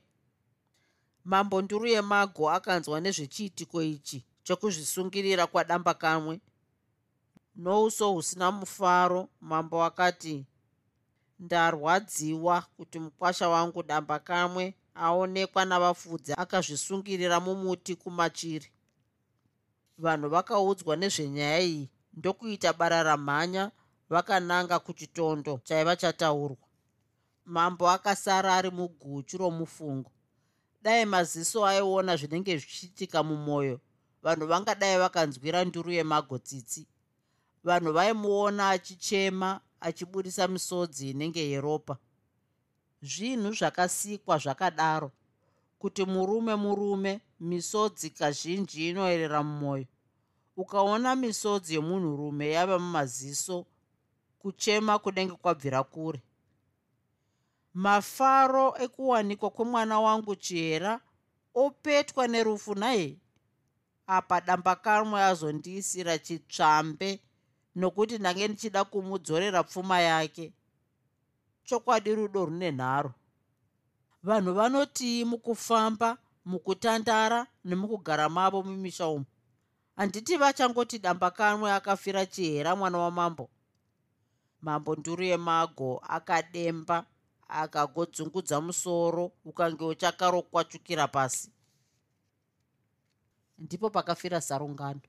mambo 1.26 1.61
nduru 1.61 1.88
yemago 1.88 2.43
akanzwa 2.51 2.97
nezvechiitiko 3.01 3.78
ichi 3.84 4.26
chokuzvisungirira 4.45 5.47
kwadamba 5.47 5.93
kamwe. 5.93 6.39
Nouso 7.55 8.11
husina 8.13 8.51
mufaro 8.51 9.30
mambo 9.41 9.84
akati 9.84 10.45
ndarwadziwa 11.39 12.61
kuti 12.61 12.99
mukwasha 12.99 13.49
wangu 13.49 13.84
damba 13.84 14.19
kamwe 14.19 14.73
aonekwa 14.95 15.65
navafudzi 15.65 16.34
akazvisungirira 16.38 17.39
mumuti 17.39 17.95
kumachiri. 17.95 18.67
Vanhu 19.97 20.30
vakaudzwa 20.30 20.95
nezvenyaya 20.95 21.59
iyi. 21.59 21.89
Ndokuita 22.13 22.73
bara 22.73 23.03
ramhanya 23.03 23.71
vakananga 24.09 24.80
kuchitondo 24.80 25.59
chaiva 25.63 25.95
chataurwa. 25.95 26.57
Mambo 27.45 27.89
akasara 27.89 28.55
ari 28.55 28.69
muguchu 28.71 29.38
romufungo 29.38 30.11
dai 30.86 31.05
maziso 31.05 31.65
aiona 31.65 32.17
zvinenge 32.17 32.57
zvichiitika 32.57 33.23
mumwoyo. 33.23 33.79
Vanhu 34.23 34.47
vangadai 34.47 34.97
vakanzwira 34.97 35.65
nduru 35.65 35.91
yemagotsitsi. 35.91 36.88
Vanhu 37.63 37.93
vaimuona 37.93 38.69
achichema 38.69 39.61
achibudisa 39.79 40.47
misodzi 40.47 41.09
inenge 41.09 41.49
yeropa. 41.49 41.97
Zvinhu 43.01 43.53
zvakasikwa 43.53 44.38
zvakadaro. 44.38 45.11
Kuti 45.79 46.05
murume 46.05 46.55
murume 46.55 47.21
misodzi 47.39 48.09
kazhinji 48.09 48.89
inoyerera 48.89 49.43
mumwoyo. 49.43 49.86
Ukaona 50.57 51.15
misodzi 51.15 51.75
yomunhurume 51.75 52.49
yava 52.51 52.79
mumaziso 52.79 53.65
kuchema 54.39 54.99
kunenge 54.99 55.33
kwabvira 55.33 55.83
kure 55.83 56.21
mafaro 57.76 58.73
ekuwanikwa 58.84 59.49
kwemwana 59.49 59.99
wangu 59.99 60.36
chiera 60.36 61.01
opetwa 61.53 62.28
nerufu 62.28 62.76
naye. 62.76 63.19
Apa 64.07 64.41
damba 64.41 64.76
kamwe 64.76 65.23
azondiisira 65.23 66.17
chitsvambe 66.17 67.19
nokuti 67.76 68.17
ndange 68.17 68.47
ndichida 68.47 68.84
kumudzorera 68.84 69.63
pfuma 69.63 69.99
yake. 69.99 70.53
Chokwadi 71.63 72.15
rudo 72.15 72.45
rune 72.45 72.71
nharo. 72.71 73.13
Vanhu 74.23 74.53
vanotii 74.53 75.26
mukufamba 75.26 76.17
mukutandara 76.45 77.47
nemukugara 77.65 78.30
mavo 78.30 78.63
mumisha 78.63 79.07
umu. 79.07 79.26
Handiti 79.95 80.38
vachangoti 80.38 80.99
damba 80.99 81.32
kamwe 81.32 81.71
akafira 81.71 82.26
chihera 82.26 82.76
mwana 82.76 82.97
wamambo. 82.97 83.49
Mambo 84.61 84.95
nduru 84.95 85.23
yemago 85.23 86.01
akademba 86.07 87.05
akagodzungudza 87.47 88.61
musoro 88.61 89.31
ukange 89.45 89.83
uchakarokwachukira 89.85 91.07
pasi 91.07 91.49
ndipo 93.59 93.89
pakafira 93.89 94.41
sarungano 94.41 95.01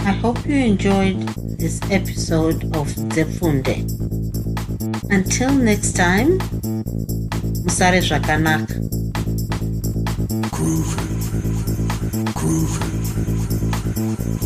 I 0.00 0.12
hope 0.22 0.46
you 0.46 0.54
enjoyed 0.56 1.20
this 1.58 1.80
episode 1.90 2.64
of 2.76 2.86
Zefunde. 3.14 3.82
Until 5.10 5.50
next 5.54 5.92
time, 5.96 6.38
Musare 7.64 8.00
Zvakanaka. 8.00 8.87
groove, 10.58 10.94
groove. 12.34 14.37